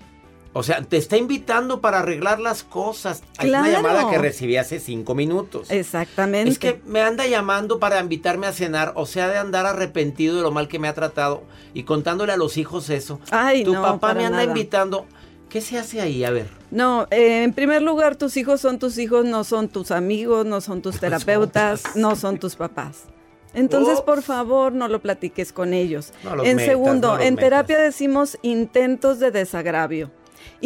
O 0.57 0.63
sea, 0.63 0.83
te 0.83 0.97
está 0.97 1.17
invitando 1.17 1.81
para 1.81 1.99
arreglar 1.99 2.39
las 2.39 2.63
cosas. 2.63 3.25
Hay 3.39 3.51
una 3.51 3.69
llamada 3.69 4.09
que 4.09 4.19
recibí 4.19 4.57
hace 4.57 4.79
cinco 4.79 5.17
minutos. 5.17 5.69
Exactamente. 5.69 6.49
Es 6.49 6.61
que 6.61 6.81
me 6.87 7.03
anda 7.03 7.27
llamando 7.27 7.81
para 7.81 7.99
invitarme 7.99 8.47
a 8.47 8.53
cenar, 8.53 8.93
o 8.95 9.05
sea, 9.05 9.29
de 9.29 9.37
andar 9.37 9.67
arrepentido 9.67 10.37
de 10.37 10.43
lo 10.43 10.53
mal 10.53 10.69
que 10.69 10.79
me 10.79 10.87
ha 10.87 10.95
tratado 10.95 11.43
y 11.75 11.83
contándole 11.83 12.33
a 12.33 12.37
los 12.37 12.57
hijos 12.57 12.89
eso. 12.89 13.19
Ay, 13.33 13.65
tu 13.65 13.73
no, 13.75 13.83
papá 13.83 14.15
me 14.15 14.25
anda 14.25 14.39
nada. 14.39 14.49
invitando. 14.49 15.07
¿Qué 15.49 15.61
se 15.61 15.77
hace 15.77 16.01
ahí? 16.01 16.23
A 16.23 16.31
ver. 16.31 16.47
No, 16.71 17.09
eh, 17.11 17.43
en 17.43 17.53
primer 17.53 17.83
lugar, 17.83 18.15
tus 18.15 18.37
hijos 18.37 18.61
son 18.61 18.79
tus 18.79 18.97
hijos, 18.99 19.25
no 19.25 19.43
son 19.43 19.69
tus 19.69 19.91
amigos, 19.91 20.47
no 20.47 20.61
son 20.61 20.83
tus 20.83 21.01
terapeutas, 21.01 21.97
no 21.97 22.15
son 22.15 22.39
tus 22.39 22.55
papás. 22.55 23.07
Entonces, 23.55 24.01
por 24.01 24.23
favor, 24.23 24.73
no 24.73 24.87
lo 24.87 25.01
platiques 25.01 25.53
con 25.53 25.75
ellos. 25.75 26.13
No 26.23 26.45
en 26.45 26.57
metas, 26.57 26.65
segundo, 26.65 27.09
no 27.17 27.21
en 27.21 27.35
metas. 27.35 27.45
terapia 27.45 27.79
decimos 27.79 28.39
intentos 28.43 29.19
de 29.19 29.31
desagravio. 29.33 30.11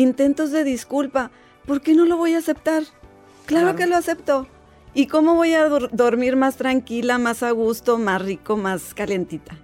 Intentos 0.09 0.53
de 0.53 0.63
disculpa, 0.63 1.33
¿por 1.67 1.81
qué 1.81 1.93
no 1.93 2.05
lo 2.05 2.17
voy 2.17 2.35
a 2.35 2.39
aceptar? 2.39 2.85
Claro, 3.47 3.75
que 3.75 3.87
lo 3.89 3.97
acepto. 3.97 4.47
¿Y 4.95 5.09
cómo 5.09 5.35
voy 5.35 5.55
a 5.55 5.69
dor- 5.69 5.91
dormir 5.91 6.37
más 6.37 6.55
tranquila, 6.57 7.19
más 7.19 7.43
a 7.43 7.51
gusto, 7.51 7.99
más 7.99 8.23
rico, 8.23 8.57
más 8.57 8.95
calentita? 8.95 9.57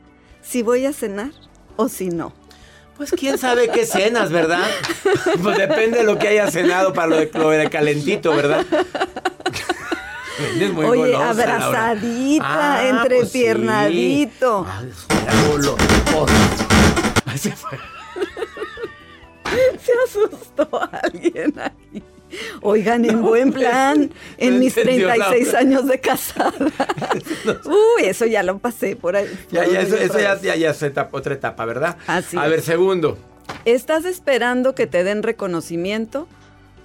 Si 0.42 0.62
voy 0.64 0.86
a 0.86 0.92
cenar 0.92 1.30
o 1.76 1.88
si 1.88 2.08
no. 2.08 2.32
Pues 2.96 3.12
quién 3.12 3.38
sabe 3.38 3.68
qué 3.68 3.86
cenas, 3.86 4.32
¿verdad? 4.32 4.66
Pues 5.42 5.56
depende 5.56 5.98
de 5.98 6.04
lo 6.04 6.18
que 6.18 6.26
haya 6.26 6.50
cenado 6.50 6.92
para 6.92 7.06
lo 7.06 7.16
de, 7.16 7.30
lo 7.32 7.50
de 7.50 7.70
calentito, 7.70 8.34
¿verdad? 8.34 8.66
Muy 10.72 10.84
Oye, 10.84 11.12
golosa, 11.12 11.30
abrazadita, 11.30 12.74
Ah, 12.78 12.88
entrepiernadito. 12.88 14.66
pues 17.24 17.40
sí. 17.40 17.50
Ah, 17.54 17.72
se 19.82 19.92
asustó 20.06 20.68
alguien 21.02 21.54
ahí. 21.58 22.02
Oigan, 22.62 23.04
en 23.04 23.22
buen 23.22 23.52
plan, 23.52 24.10
en 24.38 24.54
no 24.54 24.58
mis 24.60 24.76
entendió 24.76 25.06
36 25.08 25.44
Laura. 25.46 25.58
años 25.60 25.86
de 25.86 26.00
casada. 26.00 26.52
Uy, 27.66 28.04
eso 28.04 28.26
ya 28.26 28.42
lo 28.42 28.58
pasé 28.58 28.96
por 28.96 29.14
ahí. 29.16 29.26
Ya, 29.50 29.64
ya, 29.66 29.80
eso, 29.82 29.96
ya, 30.18 30.40
ya, 30.40 30.56
ya 30.56 30.70
es 30.70 30.82
etapa- 30.82 31.16
otra 31.16 31.34
etapa, 31.34 31.64
¿verdad? 31.64 31.96
Así 32.06 32.36
A 32.36 32.44
es. 32.44 32.50
ver, 32.50 32.62
segundo. 32.62 33.16
¿Estás 33.64 34.04
esperando 34.04 34.74
que 34.74 34.86
te 34.86 35.04
den 35.04 35.22
reconocimiento 35.22 36.26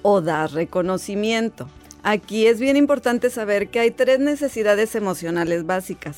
o 0.02 0.22
das 0.22 0.52
reconocimiento? 0.52 1.70
Aquí 2.04 2.46
es 2.48 2.60
bien 2.60 2.78
importante 2.78 3.30
saber 3.30 3.70
que 3.70 3.80
hay 3.80 3.92
tres 3.92 4.20
necesidades 4.20 4.94
emocionales 4.96 5.66
básicas. 5.66 6.18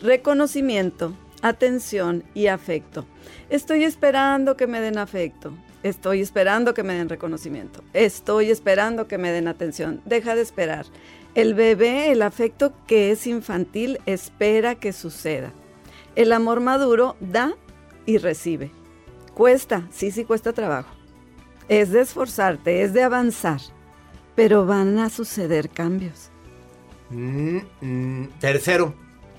Reconocimiento, 0.00 1.14
atención 1.42 2.24
y 2.34 2.46
afecto. 2.48 3.06
Estoy 3.48 3.84
esperando 3.84 4.56
que 4.56 4.66
me 4.66 4.80
den 4.80 4.98
afecto. 4.98 5.52
Estoy 5.82 6.20
esperando 6.20 6.74
que 6.74 6.82
me 6.82 6.94
den 6.94 7.08
reconocimiento. 7.08 7.82
Estoy 7.94 8.50
esperando 8.50 9.08
que 9.08 9.18
me 9.18 9.30
den 9.30 9.48
atención. 9.48 10.02
Deja 10.04 10.34
de 10.34 10.42
esperar. 10.42 10.86
El 11.34 11.54
bebé, 11.54 12.12
el 12.12 12.22
afecto 12.22 12.72
que 12.86 13.10
es 13.12 13.26
infantil, 13.26 13.98
espera 14.04 14.74
que 14.74 14.92
suceda. 14.92 15.52
El 16.16 16.32
amor 16.32 16.60
maduro 16.60 17.16
da 17.20 17.54
y 18.04 18.18
recibe. 18.18 18.72
Cuesta, 19.34 19.86
sí, 19.90 20.10
sí 20.10 20.24
cuesta 20.24 20.52
trabajo. 20.52 20.94
Es 21.68 21.92
de 21.92 22.00
esforzarte, 22.00 22.82
es 22.82 22.92
de 22.92 23.04
avanzar, 23.04 23.60
pero 24.34 24.66
van 24.66 24.98
a 24.98 25.08
suceder 25.08 25.70
cambios. 25.70 26.30
Mm, 27.10 27.58
mm, 27.80 28.28
tercero. 28.40 28.94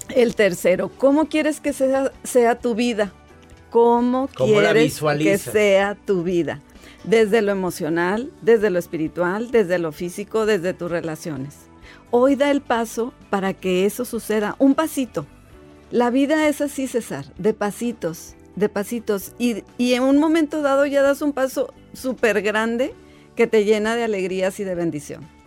El 0.09 0.35
tercero, 0.35 0.89
¿cómo 0.97 1.27
quieres 1.27 1.59
que 1.59 1.73
sea, 1.73 2.11
sea 2.23 2.57
tu 2.57 2.73
vida? 2.73 3.13
¿Cómo, 3.71 4.29
¿Cómo 4.35 4.59
la 4.59 4.73
quieres 4.73 4.99
que 4.99 5.37
sea 5.37 5.95
tu 5.95 6.23
vida? 6.23 6.59
Desde 7.05 7.41
lo 7.41 7.53
emocional, 7.53 8.29
desde 8.41 8.69
lo 8.69 8.77
espiritual, 8.77 9.49
desde 9.49 9.79
lo 9.79 9.93
físico, 9.93 10.45
desde 10.45 10.73
tus 10.73 10.91
relaciones. 10.91 11.55
Hoy 12.11 12.35
da 12.35 12.51
el 12.51 12.59
paso 12.59 13.13
para 13.29 13.53
que 13.53 13.85
eso 13.85 14.03
suceda, 14.03 14.57
un 14.59 14.75
pasito. 14.75 15.25
La 15.89 16.09
vida 16.09 16.49
es 16.49 16.59
así, 16.59 16.85
César, 16.87 17.25
de 17.37 17.53
pasitos, 17.53 18.35
de 18.57 18.67
pasitos. 18.67 19.31
Y, 19.39 19.63
y 19.77 19.93
en 19.93 20.03
un 20.03 20.17
momento 20.17 20.61
dado 20.61 20.85
ya 20.85 21.01
das 21.01 21.21
un 21.21 21.31
paso 21.31 21.73
súper 21.93 22.41
grande 22.41 22.93
que 23.37 23.47
te 23.47 23.63
llena 23.63 23.95
de 23.95 24.03
alegrías 24.03 24.59
y 24.59 24.65
de 24.65 24.75
bendición. 24.75 25.40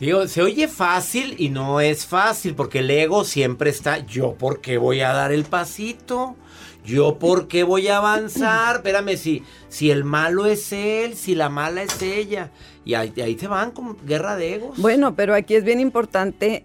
Digo, 0.00 0.26
se 0.28 0.40
oye 0.40 0.66
fácil 0.66 1.34
y 1.36 1.50
no 1.50 1.82
es 1.82 2.06
fácil 2.06 2.54
porque 2.54 2.78
el 2.78 2.90
ego 2.90 3.22
siempre 3.24 3.68
está, 3.68 3.98
yo 3.98 4.32
por 4.32 4.62
qué 4.62 4.78
voy 4.78 5.00
a 5.00 5.12
dar 5.12 5.30
el 5.30 5.44
pasito, 5.44 6.36
yo 6.86 7.18
por 7.18 7.48
qué 7.48 7.64
voy 7.64 7.88
a 7.88 7.98
avanzar, 7.98 8.76
espérame, 8.76 9.18
si, 9.18 9.42
si 9.68 9.90
el 9.90 10.04
malo 10.04 10.46
es 10.46 10.72
él, 10.72 11.16
si 11.16 11.34
la 11.34 11.50
mala 11.50 11.82
es 11.82 12.00
ella, 12.00 12.50
y 12.82 12.94
ahí, 12.94 13.12
ahí 13.22 13.38
se 13.38 13.46
van 13.46 13.72
con 13.72 13.98
guerra 14.06 14.36
de 14.36 14.54
egos. 14.54 14.78
Bueno, 14.78 15.14
pero 15.14 15.34
aquí 15.34 15.54
es 15.54 15.64
bien 15.64 15.80
importante 15.80 16.64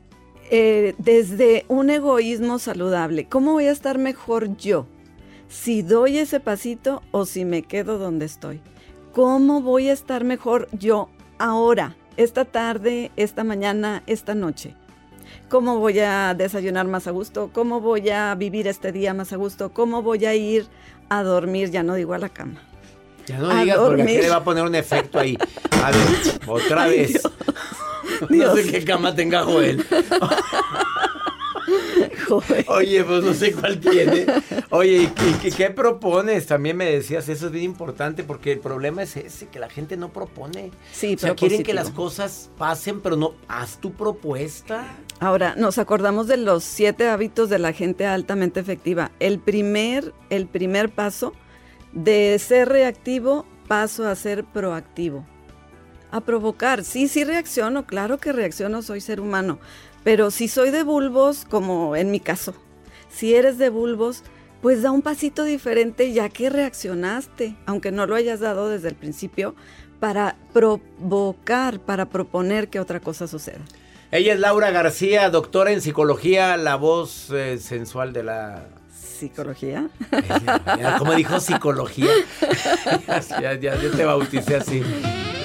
eh, 0.50 0.96
desde 0.98 1.66
un 1.68 1.90
egoísmo 1.90 2.58
saludable. 2.58 3.28
¿Cómo 3.28 3.52
voy 3.52 3.66
a 3.66 3.72
estar 3.72 3.98
mejor 3.98 4.56
yo? 4.56 4.88
Si 5.50 5.82
doy 5.82 6.20
ese 6.20 6.40
pasito 6.40 7.04
o 7.12 7.26
si 7.26 7.44
me 7.44 7.64
quedo 7.64 7.98
donde 7.98 8.26
estoy. 8.26 8.62
¿Cómo 9.12 9.62
voy 9.62 9.90
a 9.90 9.94
estar 9.94 10.24
mejor 10.24 10.70
yo 10.72 11.10
ahora, 11.38 11.98
esta 12.18 12.46
tarde, 12.46 13.12
esta 13.16 13.44
mañana, 13.44 14.04
esta 14.08 14.36
noche? 14.36 14.74
¿Cómo 15.50 15.80
voy 15.80 16.00
a 16.00 16.34
desayunar 16.34 16.88
más 16.88 17.08
a 17.08 17.12
gusto? 17.12 17.50
¿Cómo 17.54 17.80
voy 17.82 18.10
a 18.10 18.34
vivir 18.36 18.68
este 18.68 18.92
día 18.92 19.14
más 19.14 19.32
a 19.34 19.36
gusto? 19.36 19.72
¿Cómo 19.72 20.02
voy 20.02 20.26
a 20.26 20.34
ir 20.34 20.66
a 21.10 21.24
dormir? 21.24 21.70
Ya 21.72 21.84
no 21.84 21.96
digo 21.96 22.14
a 22.14 22.18
la 22.18 22.30
cama. 22.30 22.62
ya 23.28 23.38
no 23.38 23.50
a 23.50 23.62
digas 23.62 23.78
porque 23.78 24.02
aquí 24.04 24.18
le 24.18 24.30
va 24.30 24.38
a 24.38 24.44
poner 24.44 24.64
un 24.64 24.76
efecto 24.76 25.20
ahí. 25.20 25.38
A 25.84 25.92
ver, 25.92 26.08
otra 26.48 26.84
Ay, 26.84 26.98
vez. 26.98 27.12
Dios. 27.12 27.32
No 28.30 28.56
sé 28.56 28.72
qué 28.72 28.86
cama 28.86 29.14
tenga 29.14 29.44
Joel. 29.44 29.86
Joder. 32.28 32.66
Oye, 32.70 33.04
pues 33.04 33.24
no 33.24 33.34
sé 33.34 33.54
cuál 33.54 33.80
tiene. 33.80 34.26
Oye, 34.70 35.10
¿y 35.44 35.50
qué, 35.52 35.70
propones? 35.70 36.48
También 36.48 36.78
me 36.78 36.86
decías, 36.86 37.28
eso 37.30 37.48
es 37.48 37.52
bien 37.52 37.66
importante 37.66 38.24
porque 38.24 38.52
el 38.52 38.60
problema 38.60 39.04
es 39.04 39.18
ese, 39.18 39.48
que 39.48 39.60
la 39.60 39.70
gente 39.70 39.98
no 39.98 40.10
propone. 40.10 40.72
Sí, 40.92 41.16
o 41.16 41.18
sea, 41.18 41.36
quieren 41.36 41.64
que 41.64 41.74
las 41.74 41.90
cosas 41.90 42.50
pasen, 42.58 43.02
pero 43.02 43.16
no, 43.16 43.34
haz 43.48 43.78
tu 43.80 43.94
propuesta. 43.94 44.96
Ahora, 45.20 45.56
nos 45.56 45.78
acordamos 45.78 46.28
de 46.28 46.38
los 46.38 46.64
siete 46.64 47.08
hábitos 47.08 47.50
de 47.50 47.60
la 47.60 47.74
gente 47.74 48.06
altamente 48.06 48.60
efectiva. 48.60 49.12
El 49.20 49.40
primer, 49.40 50.14
el 50.30 50.48
primer 50.48 50.90
paso 50.90 51.34
de 51.94 52.38
ser 52.40 52.70
reactivo, 52.70 53.46
paso 53.68 54.08
a 54.08 54.16
ser 54.16 54.44
proactivo. 54.44 55.26
A 56.12 56.22
provocar. 56.22 56.84
Sí, 56.84 57.08
sí 57.08 57.24
reacciono, 57.24 57.86
claro 57.86 58.18
que 58.20 58.32
reacciono, 58.32 58.82
soy 58.82 59.02
ser 59.02 59.20
humano. 59.20 59.60
Pero 60.06 60.30
si 60.30 60.48
soy 60.48 60.70
de 60.70 60.84
bulbos, 60.84 61.46
como 61.50 61.96
en 61.96 62.12
mi 62.12 62.20
caso, 62.20 62.54
si 63.10 63.34
eres 63.34 63.58
de 63.58 63.70
bulbos, 63.70 64.22
pues 64.62 64.84
da 64.84 64.92
un 64.92 65.02
pasito 65.02 65.44
diferente 65.44 66.14
ya 66.14 66.30
que 66.30 66.52
reaccionaste, 66.52 67.56
aunque 67.66 67.92
no 67.92 68.06
lo 68.06 68.14
hayas 68.14 68.40
dado 68.40 68.70
desde 68.70 68.88
el 68.90 68.96
principio, 68.96 69.56
para 70.00 70.36
provocar, 70.54 71.80
para 71.80 72.06
proponer 72.06 72.68
que 72.68 72.80
otra 72.80 73.00
cosa 73.00 73.28
suceda. 73.28 73.62
Ella 74.12 74.34
es 74.34 74.40
Laura 74.40 74.70
García, 74.70 75.32
doctora 75.32 75.72
en 75.72 75.82
psicología, 75.82 76.56
la 76.56 76.76
voz 76.76 77.32
eh, 77.32 77.58
sensual 77.58 78.14
de 78.14 78.24
la... 78.24 78.68
¿Psicología? 78.96 79.90
¿Cómo 81.00 81.16
dijo 81.16 81.40
psicología? 81.40 82.12
ya, 83.42 83.56
ya, 83.56 83.82
ya 83.82 83.92
te 83.92 84.06
bauticé 84.06 84.58
así. 84.58 84.84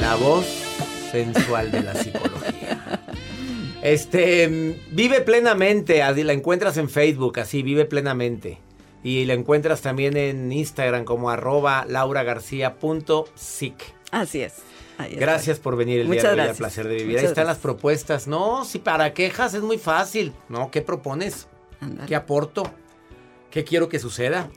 La 0.03 0.17
voz 0.17 0.45
sensual 1.11 1.71
de 1.71 1.83
la 1.83 1.95
psicología. 1.95 2.60
Este, 3.83 4.49
mm, 4.49 4.95
vive 4.95 5.21
plenamente, 5.23 6.03
así 6.03 6.23
la 6.23 6.33
encuentras 6.35 6.77
en 6.77 6.89
Facebook, 6.91 7.39
así, 7.41 7.63
vive 7.63 7.85
plenamente. 7.87 8.59
Y 9.03 9.25
la 9.25 9.33
encuentras 9.35 9.81
también 9.81 10.17
en 10.19 10.53
Instagram 10.53 11.05
como 11.05 11.31
arroba 11.31 11.87
lauragarcía.sic. 11.89 13.75
Así 14.11 14.43
es. 14.43 14.57
Ahí. 14.99 15.15
Gracias 15.17 15.59
por 15.59 15.77
venir 15.77 16.01
el 16.01 16.09
Muchas 16.09 16.23
día 16.25 16.31
de 16.31 16.35
hoy 16.35 16.37
gracias. 16.45 16.59
placer 16.59 16.87
de 16.89 16.95
vivir. 16.97 17.07
Muchas 17.07 17.23
Ahí 17.23 17.29
están 17.29 17.45
gracias. 17.45 17.57
las 17.57 17.63
propuestas. 17.63 18.27
No, 18.29 18.67
si 18.67 18.79
para 18.79 19.15
quejas 19.15 19.55
es 19.55 19.63
muy 19.63 19.79
fácil. 19.79 20.35
No, 20.51 20.71
¿qué 20.71 20.83
propones? 20.83 21.49
¿Qué 22.07 22.15
aporto? 22.15 22.65
¿Qué 23.51 23.65
quiero 23.65 23.89
que 23.89 23.99
suceda? 23.99 24.51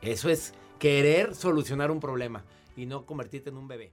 Eso 0.00 0.28
es 0.28 0.54
querer 0.78 1.34
solucionar 1.34 1.90
un 1.90 1.98
problema 1.98 2.44
y 2.76 2.86
no 2.86 3.04
convertirte 3.04 3.50
en 3.50 3.56
un 3.56 3.66
bebé. 3.66 3.92